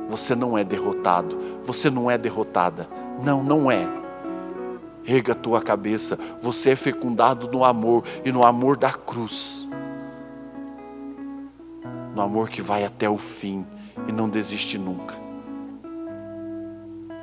Você 0.08 0.34
não 0.34 0.56
é 0.56 0.64
derrotado, 0.64 1.38
você 1.62 1.88
não 1.90 2.10
é 2.10 2.16
derrotada 2.18 2.88
não, 3.22 3.42
não 3.42 3.70
é. 3.70 3.88
Erga 5.04 5.32
a 5.32 5.36
tua 5.36 5.60
cabeça, 5.60 6.18
você 6.40 6.70
é 6.70 6.76
fecundado 6.76 7.50
no 7.50 7.64
amor 7.64 8.04
e 8.24 8.30
no 8.30 8.44
amor 8.44 8.76
da 8.76 8.92
cruz. 8.92 9.66
No 12.14 12.22
amor 12.22 12.48
que 12.48 12.60
vai 12.60 12.84
até 12.84 13.08
o 13.08 13.16
fim 13.16 13.66
e 14.06 14.12
não 14.12 14.28
desiste 14.28 14.78
nunca. 14.78 15.14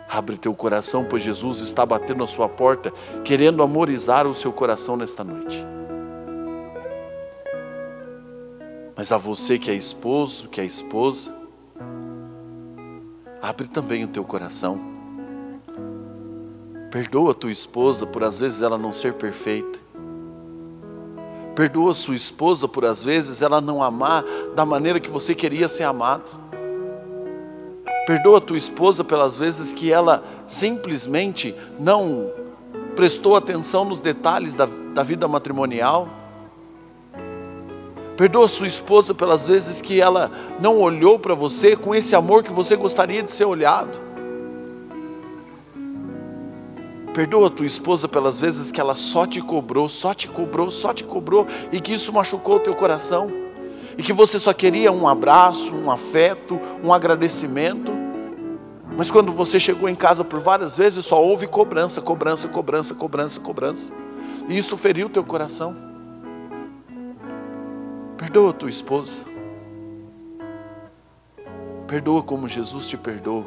Abre 0.10 0.38
teu 0.38 0.54
coração, 0.56 1.06
pois 1.08 1.22
Jesus 1.22 1.62
está 1.62 1.86
batendo 1.86 2.24
a 2.24 2.28
sua 2.28 2.50
porta, 2.50 2.92
querendo 3.24 3.62
amorizar 3.62 4.26
o 4.26 4.34
seu 4.34 4.52
coração 4.52 4.98
nesta 4.98 5.24
noite. 5.24 5.64
Mas 8.96 9.12
a 9.12 9.18
você 9.18 9.60
que 9.60 9.70
é 9.70 9.76
esposo, 9.76 10.50
que 10.50 10.60
é 10.60 10.66
esposa, 10.66 11.34
abre 13.42 13.68
também 13.68 14.04
o 14.04 14.08
teu 14.08 14.24
coração 14.24 14.90
Perdoa 16.92 17.36
tua 17.36 17.52
esposa 17.52 18.08
por 18.08 18.24
às 18.24 18.40
vezes 18.40 18.64
ela 18.64 18.78
não 18.78 18.92
ser 18.92 19.14
perfeita. 19.14 19.79
Perdoa 21.60 21.94
sua 21.94 22.16
esposa 22.16 22.70
por 22.70 22.86
às 22.86 23.04
vezes 23.04 23.42
ela 23.42 23.60
não 23.60 23.84
amar 23.84 24.24
da 24.56 24.66
maneira 24.66 24.98
que 24.98 25.12
você 25.12 25.36
queria 25.36 25.68
ser 25.68 25.84
amado. 25.84 26.24
Perdoa 28.08 28.40
tua 28.40 28.58
esposa 28.58 29.04
pelas 29.04 29.38
vezes 29.38 29.74
que 29.74 29.92
ela 29.92 30.24
simplesmente 30.48 31.54
não 31.78 32.32
prestou 32.96 33.36
atenção 33.36 33.84
nos 33.84 34.00
detalhes 34.00 34.56
da, 34.56 34.70
da 34.94 35.04
vida 35.04 35.28
matrimonial. 35.28 36.08
Perdoa 38.16 38.48
sua 38.48 38.68
esposa 38.68 39.14
pelas 39.14 39.46
vezes 39.46 39.82
que 39.82 40.00
ela 40.00 40.32
não 40.62 40.78
olhou 40.78 41.20
para 41.20 41.36
você 41.36 41.76
com 41.76 41.94
esse 41.94 42.16
amor 42.16 42.42
que 42.42 42.54
você 42.54 42.78
gostaria 42.78 43.22
de 43.22 43.32
ser 43.32 43.44
olhado. 43.44 44.00
Perdoa 47.14 47.48
a 47.48 47.50
tua 47.50 47.66
esposa 47.66 48.08
pelas 48.08 48.40
vezes 48.40 48.72
que 48.72 48.80
ela 48.80 48.94
só 48.94 49.26
te 49.26 49.42
cobrou, 49.42 49.90
só 49.90 50.14
te 50.14 50.28
cobrou, 50.28 50.70
só 50.70 50.94
te 50.94 51.04
cobrou 51.04 51.48
e 51.72 51.82
que 51.82 51.94
isso 51.94 52.14
machucou 52.14 52.58
o 52.58 52.60
teu 52.60 52.76
coração. 52.76 53.32
E 53.98 54.04
que 54.04 54.14
você 54.14 54.40
só 54.40 54.54
queria 54.54 54.92
um 54.92 55.08
abraço, 55.08 55.76
um 55.76 55.92
afeto, 55.92 56.60
um 56.84 56.94
agradecimento. 56.94 57.92
Mas 58.96 59.10
quando 59.10 59.32
você 59.32 59.60
chegou 59.60 59.90
em 59.90 59.96
casa 59.96 60.24
por 60.24 60.40
várias 60.40 60.78
vezes, 60.78 61.06
só 61.06 61.22
houve 61.22 61.48
cobrança, 61.48 62.00
cobrança, 62.00 62.48
cobrança, 62.48 62.94
cobrança, 62.94 63.40
cobrança. 63.40 63.92
E 64.48 64.58
isso 64.58 64.78
feriu 64.78 65.08
o 65.08 65.10
teu 65.10 65.24
coração. 65.24 65.76
Perdoa 68.18 68.52
a 68.52 68.54
tua 68.54 68.70
esposa. 68.70 69.24
Perdoa 71.88 72.22
como 72.22 72.48
Jesus 72.48 72.88
te 72.88 72.96
perdoa. 72.96 73.46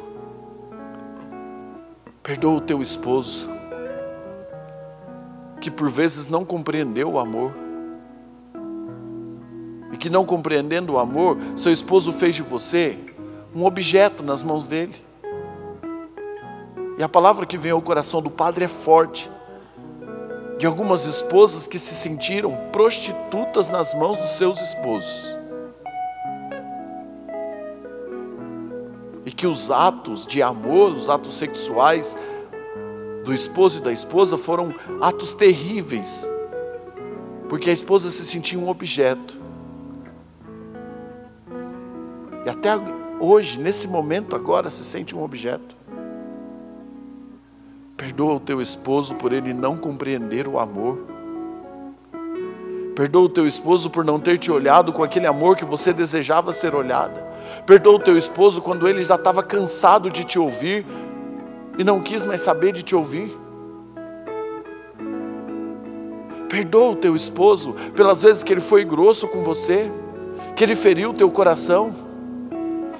Perdoa 2.21 2.57
o 2.57 2.61
teu 2.61 2.81
esposo 2.81 3.52
que 5.63 5.71
por 5.71 5.89
vezes 5.89 6.27
não 6.27 6.43
compreendeu 6.43 7.13
o 7.13 7.17
amor. 7.17 7.53
E 9.93 9.97
que 9.97 10.09
não 10.09 10.25
compreendendo 10.25 10.91
o 10.91 10.99
amor, 10.99 11.37
seu 11.55 11.71
esposo 11.71 12.11
fez 12.11 12.35
de 12.35 12.41
você 12.41 12.99
um 13.55 13.63
objeto 13.63 14.21
nas 14.21 14.43
mãos 14.43 14.67
dele. 14.67 14.93
E 16.97 17.01
a 17.03 17.07
palavra 17.07 17.45
que 17.45 17.57
vem 17.57 17.71
ao 17.71 17.81
coração 17.81 18.21
do 18.21 18.29
padre 18.29 18.65
é 18.65 18.67
forte. 18.67 19.31
De 20.59 20.65
algumas 20.65 21.05
esposas 21.05 21.65
que 21.65 21.79
se 21.79 21.95
sentiram 21.95 22.57
prostitutas 22.73 23.69
nas 23.69 23.93
mãos 23.93 24.17
dos 24.17 24.31
seus 24.31 24.59
esposos. 24.59 25.37
E 29.25 29.31
que 29.31 29.47
os 29.47 29.71
atos 29.71 30.27
de 30.27 30.41
amor, 30.41 30.91
os 30.91 31.07
atos 31.07 31.35
sexuais, 31.35 32.17
do 33.23 33.33
esposo 33.33 33.79
e 33.79 33.81
da 33.81 33.91
esposa 33.91 34.37
foram 34.37 34.73
atos 35.01 35.31
terríveis, 35.31 36.27
porque 37.47 37.69
a 37.69 37.73
esposa 37.73 38.11
se 38.11 38.23
sentia 38.23 38.59
um 38.59 38.67
objeto. 38.67 39.37
E 42.45 42.49
até 42.49 42.71
hoje, 43.19 43.57
nesse 43.57 43.87
momento 43.87 44.35
agora, 44.35 44.69
se 44.69 44.83
sente 44.83 45.15
um 45.15 45.23
objeto. 45.23 45.75
Perdoa 47.95 48.33
o 48.33 48.39
teu 48.39 48.61
esposo 48.61 49.15
por 49.15 49.31
ele 49.31 49.53
não 49.53 49.77
compreender 49.77 50.45
o 50.45 50.59
amor. 50.59 50.99
Perdoa 52.93 53.23
o 53.23 53.29
teu 53.29 53.47
esposo 53.47 53.89
por 53.89 54.03
não 54.03 54.19
ter 54.19 54.37
te 54.37 54.51
olhado 54.51 54.91
com 54.91 55.03
aquele 55.03 55.25
amor 55.25 55.55
que 55.55 55.63
você 55.63 55.93
desejava 55.93 56.53
ser 56.53 56.75
olhada. 56.75 57.25
Perdoa 57.65 57.95
o 57.95 57.99
teu 57.99 58.17
esposo 58.17 58.61
quando 58.61 58.87
ele 58.87 59.03
já 59.05 59.15
estava 59.15 59.41
cansado 59.41 60.11
de 60.11 60.25
te 60.25 60.37
ouvir 60.37 60.85
e 61.77 61.83
não 61.83 62.01
quis 62.01 62.23
mais 62.25 62.41
saber 62.41 62.71
de 62.71 62.83
te 62.83 62.95
ouvir. 62.95 63.35
Perdoa 66.49 66.91
o 66.91 66.95
teu 66.95 67.15
esposo 67.15 67.75
pelas 67.95 68.21
vezes 68.21 68.43
que 68.43 68.53
ele 68.53 68.61
foi 68.61 68.83
grosso 68.85 69.27
com 69.27 69.43
você, 69.43 69.91
que 70.55 70.63
ele 70.63 70.75
feriu 70.75 71.09
o 71.09 71.13
teu 71.13 71.31
coração, 71.31 71.91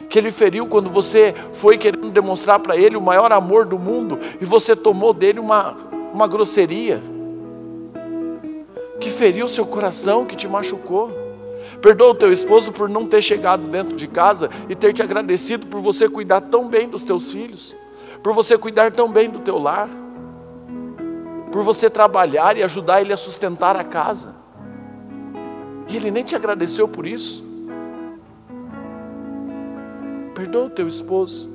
que 0.10 0.18
ele 0.18 0.32
feriu 0.32 0.66
quando 0.66 0.90
você 0.90 1.34
foi 1.54 1.78
querendo 1.78 2.10
demonstrar 2.10 2.60
para 2.60 2.76
ele 2.76 2.96
o 2.96 3.02
maior 3.02 3.32
amor 3.32 3.66
do 3.66 3.78
mundo 3.78 4.20
e 4.40 4.46
você 4.46 4.76
tomou 4.76 5.14
dele 5.14 5.40
uma, 5.40 5.76
uma 6.14 6.28
grosseria, 6.28 7.02
que 9.00 9.10
feriu 9.10 9.46
o 9.46 9.50
seu 9.50 9.66
coração, 9.66 10.26
que 10.26 10.36
te 10.36 10.48
machucou. 10.48 11.12
Perdoa 11.82 12.12
o 12.12 12.16
teu 12.16 12.32
esposo 12.32 12.72
por 12.72 12.88
não 12.88 13.06
ter 13.06 13.22
chegado 13.22 13.64
dentro 13.64 13.96
de 13.96 14.08
casa 14.08 14.50
e 14.70 14.76
ter 14.76 14.94
te 14.94 15.02
agradecido 15.02 15.68
por 15.68 15.82
você 15.82 16.08
cuidar 16.08 16.42
tão 16.42 16.68
bem 16.68 16.88
dos 16.88 17.04
teus 17.04 17.32
filhos, 17.32 17.76
por 18.24 18.34
você 18.34 18.58
cuidar 18.58 18.92
tão 18.94 19.12
bem 19.12 19.30
do 19.30 19.40
teu 19.40 19.60
lar 19.60 19.90
por 21.54 21.62
você 21.62 21.88
trabalhar 21.88 22.58
e 22.58 22.64
ajudar 22.64 23.00
ele 23.00 23.14
a 23.14 23.18
sustentar 23.18 23.76
a 23.76 23.84
casa. 23.84 24.36
E 25.88 25.96
ele 25.96 26.10
nem 26.10 26.24
te 26.24 26.36
agradeceu 26.36 26.88
por 26.88 27.06
isso. 27.06 27.46
Perdoa 30.34 30.66
o 30.66 30.70
teu 30.72 30.88
esposo. 30.88 31.48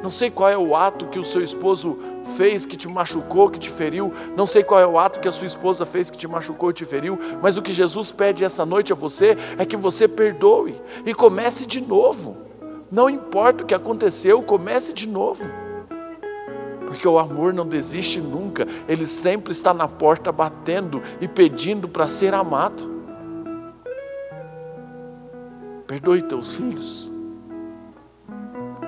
Não 0.00 0.10
sei 0.10 0.30
qual 0.30 0.48
é 0.48 0.56
o 0.56 0.76
ato 0.76 1.06
que 1.06 1.18
o 1.18 1.24
seu 1.24 1.42
esposo 1.42 1.98
fez 2.36 2.64
que 2.64 2.76
te 2.76 2.86
machucou, 2.86 3.50
que 3.50 3.58
te 3.58 3.70
feriu. 3.70 4.12
Não 4.36 4.46
sei 4.46 4.62
qual 4.62 4.80
é 4.80 4.86
o 4.86 4.96
ato 4.96 5.18
que 5.18 5.26
a 5.26 5.32
sua 5.32 5.46
esposa 5.46 5.84
fez 5.84 6.10
que 6.10 6.18
te 6.18 6.28
machucou 6.28 6.70
e 6.70 6.74
te 6.74 6.84
feriu. 6.84 7.18
Mas 7.42 7.56
o 7.56 7.62
que 7.62 7.72
Jesus 7.72 8.12
pede 8.12 8.44
essa 8.44 8.64
noite 8.64 8.92
a 8.92 8.96
você 8.96 9.36
é 9.58 9.66
que 9.66 9.76
você 9.76 10.06
perdoe 10.06 10.80
e 11.04 11.12
comece 11.12 11.66
de 11.66 11.80
novo. 11.80 12.51
Não 12.92 13.10
importa 13.10 13.64
o 13.64 13.66
que 13.66 13.74
aconteceu, 13.74 14.40
comece 14.42 14.92
de 14.92 15.08
novo 15.08 15.42
porque 16.92 17.08
o 17.08 17.18
amor 17.18 17.54
não 17.54 17.66
desiste 17.66 18.20
nunca, 18.20 18.66
ele 18.86 19.06
sempre 19.06 19.50
está 19.50 19.72
na 19.72 19.88
porta 19.88 20.30
batendo 20.30 21.02
e 21.22 21.26
pedindo 21.26 21.88
para 21.88 22.06
ser 22.06 22.34
amado. 22.34 23.02
Perdoe 25.86 26.20
teus 26.20 26.54
filhos, 26.54 27.10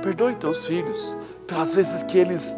perdoe 0.02 0.34
teus 0.34 0.66
filhos 0.66 1.16
pelas 1.46 1.74
vezes 1.74 2.02
que 2.02 2.18
eles 2.18 2.54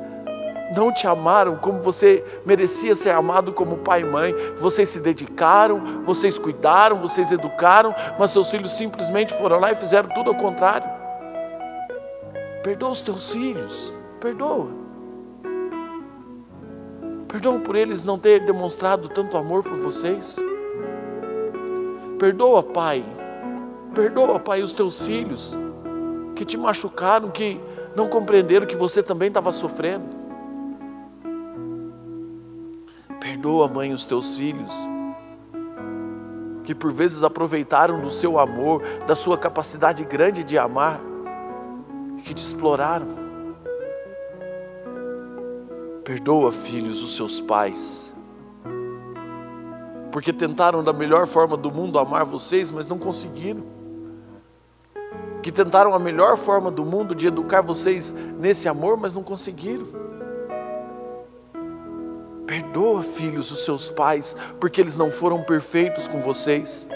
não 0.77 0.93
te 0.93 1.07
amaram 1.07 1.55
como 1.59 1.81
você 1.81 2.25
merecia 2.45 2.97
ser 2.97 3.11
amado 3.11 3.53
como 3.53 3.77
pai 3.79 4.01
e 4.01 4.05
mãe. 4.05 4.35
Vocês 4.59 4.91
se 4.91 4.99
dedicaram, 4.99 6.03
vocês 6.05 6.41
cuidaram, 6.41 6.97
vocês 6.97 7.31
educaram, 7.31 7.95
mas 8.19 8.33
seus 8.33 8.51
filhos 8.51 8.73
simplesmente 8.73 9.33
foram 9.35 9.61
lá 9.61 9.71
e 9.71 9.77
fizeram 9.77 10.09
tudo 10.09 10.31
ao 10.31 10.37
contrário. 10.37 10.96
Perdoa 12.67 12.91
os 12.91 13.01
teus 13.01 13.31
filhos, 13.31 13.93
perdoa. 14.19 14.67
Perdoa 17.29 17.61
por 17.61 17.77
eles 17.77 18.03
não 18.03 18.19
ter 18.19 18.45
demonstrado 18.45 19.09
tanto 19.09 19.37
amor 19.37 19.63
por 19.63 19.77
vocês. 19.77 20.35
Perdoa, 22.19 22.65
Pai. 22.65 23.05
Perdoa, 23.95 24.41
Pai, 24.41 24.63
os 24.63 24.73
teus 24.73 25.07
filhos 25.07 25.57
que 26.35 26.45
te 26.45 26.57
machucaram, 26.57 27.31
que 27.31 27.61
não 27.95 28.09
compreenderam 28.09 28.67
que 28.67 28.77
você 28.77 29.01
também 29.01 29.29
estava 29.29 29.53
sofrendo. 29.53 30.17
Perdoa, 33.21 33.69
mãe, 33.69 33.95
os 33.95 34.05
teus 34.05 34.35
filhos 34.35 34.75
que 36.65 36.75
por 36.75 36.91
vezes 36.91 37.23
aproveitaram 37.23 38.01
do 38.01 38.11
seu 38.11 38.41
amor, 38.41 38.83
da 39.07 39.15
sua 39.15 39.39
capacidade 39.39 40.03
grande 40.05 40.43
de 40.43 40.59
amar, 40.59 41.01
que 42.27 42.35
te 42.35 42.43
exploraram. 42.43 43.07
Perdoa, 46.05 46.51
filhos, 46.51 47.03
os 47.03 47.15
seus 47.15 47.41
pais, 47.41 48.11
porque 50.11 50.33
tentaram 50.33 50.83
da 50.83 50.93
melhor 50.93 51.27
forma 51.27 51.57
do 51.57 51.71
mundo 51.71 51.99
amar 51.99 52.25
vocês, 52.25 52.71
mas 52.71 52.87
não 52.87 52.99
conseguiram. 52.99 53.63
Que 55.43 55.53
tentaram 55.53 55.95
a 55.95 55.99
melhor 55.99 56.37
forma 56.37 56.71
do 56.71 56.85
mundo 56.85 57.15
de 57.15 57.29
educar 57.29 57.61
vocês 57.61 58.13
nesse 58.39 58.69
amor, 58.69 58.97
mas 58.97 59.15
não 59.15 59.23
conseguiram. 59.23 59.87
Perdoa, 62.47 63.03
filhos, 63.03 63.51
os 63.51 63.65
seus 63.65 63.89
pais, 63.89 64.37
porque 64.61 64.81
eles 64.81 64.97
não 64.97 65.11
foram 65.11 65.43
perfeitos 65.43 66.09
com 66.09 66.21
vocês. 66.21 66.87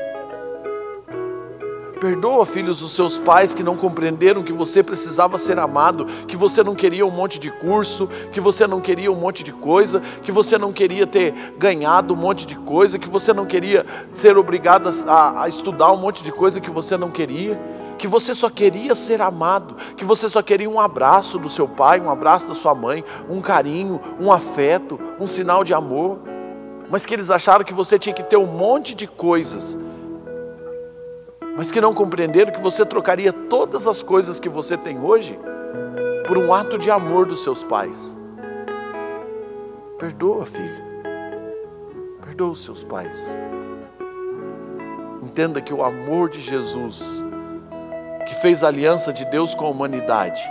Perdoa, 2.01 2.47
filhos, 2.47 2.81
os 2.81 2.93
seus 2.93 3.19
pais 3.19 3.55
que 3.55 3.63
não 3.63 3.77
compreenderam 3.77 4.43
que 4.43 4.55
você 4.55 4.83
precisava 4.83 5.39
ser 5.39 5.59
amado, 5.59 6.07
que 6.27 6.35
você 6.35 6.63
não 6.63 6.75
queria 6.75 7.05
um 7.05 7.11
monte 7.11 7.39
de 7.39 7.51
curso, 7.51 8.09
que 8.33 8.41
você 8.41 8.67
não 8.67 8.81
queria 8.81 9.13
um 9.13 9.17
monte 9.17 9.45
de 9.45 9.53
coisa, 9.53 10.01
que 10.23 10.33
você 10.33 10.57
não 10.57 10.73
queria 10.73 11.07
ter 11.07 11.35
ganhado 11.59 12.15
um 12.15 12.17
monte 12.17 12.47
de 12.47 12.57
coisa, 12.57 12.99
que 12.99 13.09
você 13.09 13.35
não 13.35 13.45
queria 13.45 13.85
ser 14.13 14.39
obrigado 14.39 14.91
a, 15.07 15.43
a 15.43 15.49
estudar 15.51 15.93
um 15.93 15.99
monte 15.99 16.25
de 16.25 16.33
coisa 16.33 16.59
que 16.59 16.71
você 16.71 16.97
não 16.97 17.11
queria, 17.11 17.61
que 17.99 18.09
você 18.09 18.35
só 18.35 18.49
queria 18.49 18.95
ser 18.95 19.21
amado, 19.21 19.77
que 19.95 20.05
você 20.05 20.27
só 20.27 20.41
queria 20.41 20.71
um 20.71 20.81
abraço 20.81 21.39
do 21.39 21.51
seu 21.51 21.69
pai, 21.69 22.01
um 22.01 22.09
abraço 22.09 22.49
da 22.49 22.55
sua 22.55 22.75
mãe, 22.75 23.05
um 23.29 23.43
carinho, 23.43 24.01
um 24.19 24.33
afeto, 24.33 24.99
um 25.21 25.27
sinal 25.27 25.63
de 25.63 25.75
amor, 25.75 26.19
mas 26.91 27.05
que 27.05 27.13
eles 27.13 27.29
acharam 27.29 27.63
que 27.63 27.75
você 27.75 27.99
tinha 27.99 28.15
que 28.15 28.23
ter 28.23 28.39
um 28.39 28.47
monte 28.47 28.95
de 28.95 29.07
coisas 29.07 29.77
mas 31.57 31.71
que 31.71 31.81
não 31.81 31.93
compreenderam 31.93 32.53
que 32.53 32.61
você 32.61 32.85
trocaria 32.85 33.33
todas 33.33 33.87
as 33.87 34.03
coisas 34.03 34.39
que 34.39 34.49
você 34.49 34.77
tem 34.77 34.99
hoje 35.03 35.39
por 36.27 36.39
um 36.39 36.53
ato 36.55 36.79
de 36.79 36.91
amor 36.91 37.27
dos 37.27 37.43
seus 37.43 37.65
pais. 37.65 38.17
Perdoa, 39.99 40.47
filho. 40.47 40.83
Perdoa 42.23 42.53
os 42.53 42.63
seus 42.63 42.85
pais. 42.85 43.39
Entenda 45.23 45.61
que 45.61 45.75
o 45.75 45.83
amor 45.83 46.31
de 46.31 46.41
Jesus, 46.41 47.23
que 48.27 48.35
fez 48.37 48.63
a 48.63 48.69
aliança 48.69 49.13
de 49.13 49.25
Deus 49.25 49.55
com 49.55 49.67
a 49.67 49.71
humanidade, 49.71 50.43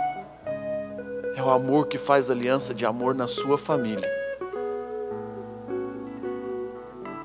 é 1.34 1.42
o 1.42 1.50
amor 1.50 1.86
que 1.86 1.98
faz 1.98 2.30
aliança 2.30 2.74
de 2.74 2.84
amor 2.84 3.14
na 3.14 3.26
sua 3.26 3.56
família. 3.56 4.08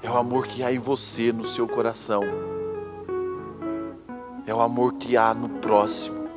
É 0.01 0.09
o 0.09 0.15
amor 0.15 0.47
que 0.47 0.63
há 0.63 0.71
em 0.71 0.79
você, 0.79 1.31
no 1.31 1.45
seu 1.45 1.67
coração 1.67 2.54
é 4.47 4.53
o 4.53 4.61
amor 4.61 4.93
que 4.93 5.17
há 5.17 5.33
no 5.33 5.49
próximo, 5.49 6.27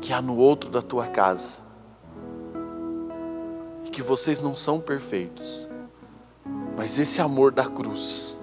que 0.00 0.12
há 0.12 0.20
no 0.20 0.36
outro 0.36 0.70
da 0.70 0.82
tua 0.82 1.06
casa. 1.06 1.60
E 3.84 3.90
que 3.90 4.02
vocês 4.02 4.40
não 4.40 4.54
são 4.54 4.78
perfeitos, 4.78 5.66
mas 6.76 6.98
esse 6.98 7.20
amor 7.20 7.52
da 7.52 7.64
cruz, 7.64 8.36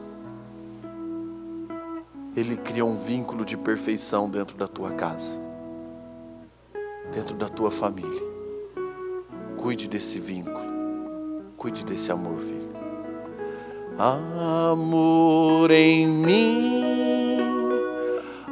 ele 2.36 2.58
cria 2.58 2.84
um 2.84 2.96
vínculo 2.96 3.46
de 3.46 3.56
perfeição 3.56 4.30
dentro 4.30 4.58
da 4.58 4.68
tua 4.68 4.92
casa, 4.92 5.40
dentro 7.14 7.36
da 7.36 7.48
tua 7.48 7.70
família. 7.70 8.34
Cuide 9.58 9.88
desse 9.88 10.20
vínculo, 10.20 11.54
cuide 11.56 11.86
desse 11.86 12.12
amor, 12.12 12.40
filho. 12.40 12.74
Amor 13.98 15.70
em 15.70 16.08
mim 16.08 16.83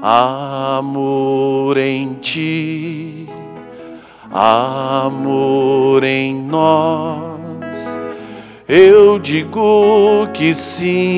amor 0.01 1.77
em 1.77 2.15
ti, 2.15 3.29
amor 4.31 6.03
em 6.03 6.33
nós. 6.33 8.01
Eu 8.67 9.19
digo 9.19 10.27
que 10.33 10.55
sim, 10.55 11.13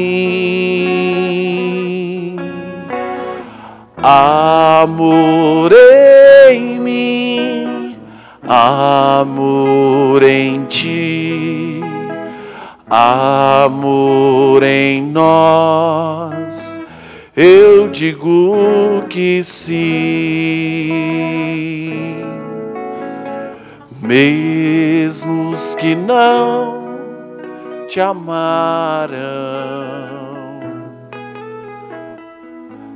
amor 4.02 5.72
em 6.52 6.78
mim, 6.80 7.96
amor 8.46 10.24
em 10.24 10.66
ti, 10.66 11.80
amor 12.90 14.62
em 14.64 15.02
nós. 15.04 16.43
Eu 17.36 17.90
digo 17.90 19.08
que 19.10 19.44
sim, 19.44 19.74
mesmo 24.00 25.56
que 25.80 25.96
não 25.96 26.84
te 27.88 28.00
amaram, 28.00 29.18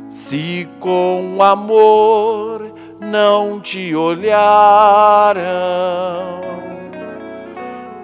se 0.08 0.70
com 0.80 1.42
amor 1.42 2.72
não 3.02 3.60
te 3.60 3.96
olharam, 3.96 5.42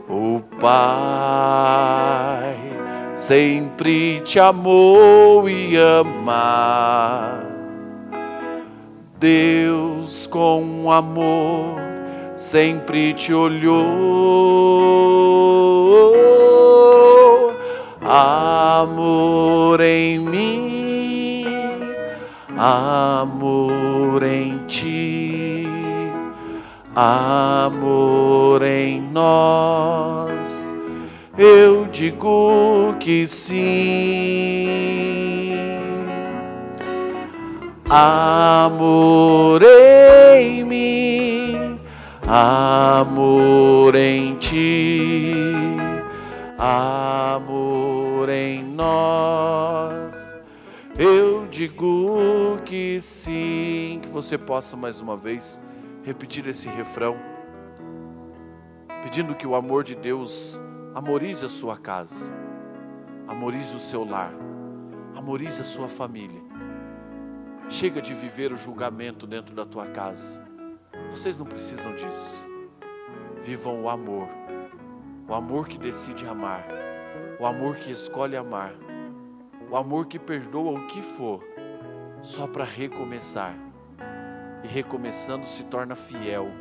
o 0.09 0.41
Pai 0.59 2.32
sempre 3.23 4.19
te 4.25 4.37
amou 4.37 5.47
e 5.47 5.77
ama. 5.77 7.39
Deus 9.17 10.27
com 10.27 10.91
amor 10.91 11.79
sempre 12.35 13.13
te 13.13 13.33
olhou. 13.33 13.79
Amor 18.01 19.79
em 19.79 20.19
mim, 20.19 21.45
amor 22.57 24.21
em 24.21 24.57
ti, 24.67 25.65
amor 26.93 28.61
em 28.63 28.99
nós 28.99 30.42
eu 31.37 31.85
digo 31.87 32.95
que 32.99 33.27
sim. 33.27 34.73
Amor 37.89 39.61
em 39.63 40.63
mim, 40.63 41.79
amor 42.27 43.95
em 43.95 44.35
ti, 44.35 45.53
amor 46.57 48.29
em 48.29 48.63
nós. 48.63 50.15
Eu 50.97 51.47
digo 51.49 52.59
que 52.65 52.99
sim. 53.01 53.99
Que 54.01 54.09
você 54.09 54.37
possa 54.37 54.75
mais 54.75 55.01
uma 55.01 55.17
vez 55.17 55.59
repetir 56.03 56.47
esse 56.47 56.67
refrão, 56.67 57.15
pedindo 59.03 59.35
que 59.35 59.47
o 59.47 59.55
amor 59.55 59.83
de 59.83 59.95
Deus 59.95 60.59
Amorize 60.95 61.43
a 61.43 61.49
sua 61.49 61.75
casa, 61.75 62.31
amorize 63.27 63.75
o 63.75 63.79
seu 63.79 64.05
lar, 64.05 64.31
amorize 65.15 65.59
a 65.59 65.63
sua 65.63 65.87
família. 65.87 66.39
Chega 67.67 67.99
de 67.99 68.13
viver 68.13 68.53
o 68.53 68.57
julgamento 68.57 69.25
dentro 69.25 69.55
da 69.55 69.65
tua 69.65 69.87
casa. 69.87 70.39
Vocês 71.09 71.35
não 71.35 71.47
precisam 71.47 71.95
disso. 71.95 72.45
Vivam 73.41 73.81
o 73.81 73.89
amor, 73.89 74.27
o 75.27 75.33
amor 75.33 75.67
que 75.67 75.79
decide 75.79 76.27
amar, 76.27 76.63
o 77.39 77.45
amor 77.47 77.77
que 77.77 77.89
escolhe 77.89 78.37
amar, 78.37 78.75
o 79.71 79.75
amor 79.75 80.05
que 80.05 80.19
perdoa 80.19 80.79
o 80.79 80.85
que 80.85 81.01
for, 81.01 81.43
só 82.21 82.45
para 82.45 82.65
recomeçar. 82.65 83.55
E 84.63 84.67
recomeçando 84.67 85.47
se 85.47 85.63
torna 85.63 85.95
fiel, 85.95 86.51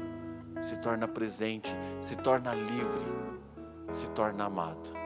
se 0.62 0.74
torna 0.76 1.06
presente, 1.06 1.70
se 2.00 2.16
torna 2.16 2.54
livre 2.54 3.31
se 3.92 4.06
torna 4.08 4.46
amado. 4.46 5.02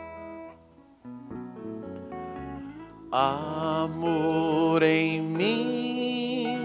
Amor 3.10 4.82
em 4.82 5.20
mim, 5.20 6.58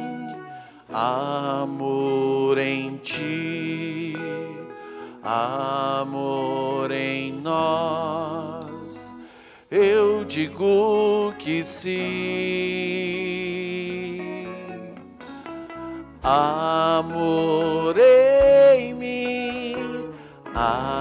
amor 0.91 2.57
em 2.57 2.97
ti, 2.97 4.15
amor 5.24 6.91
em 6.91 7.32
nós, 7.34 9.15
eu 9.69 10.26
digo 10.26 11.34
que 11.39 11.63
sim. 11.63 12.01
Amor 16.24 17.95
em 17.97 18.93
mim, 18.93 19.76
amor 20.53 21.01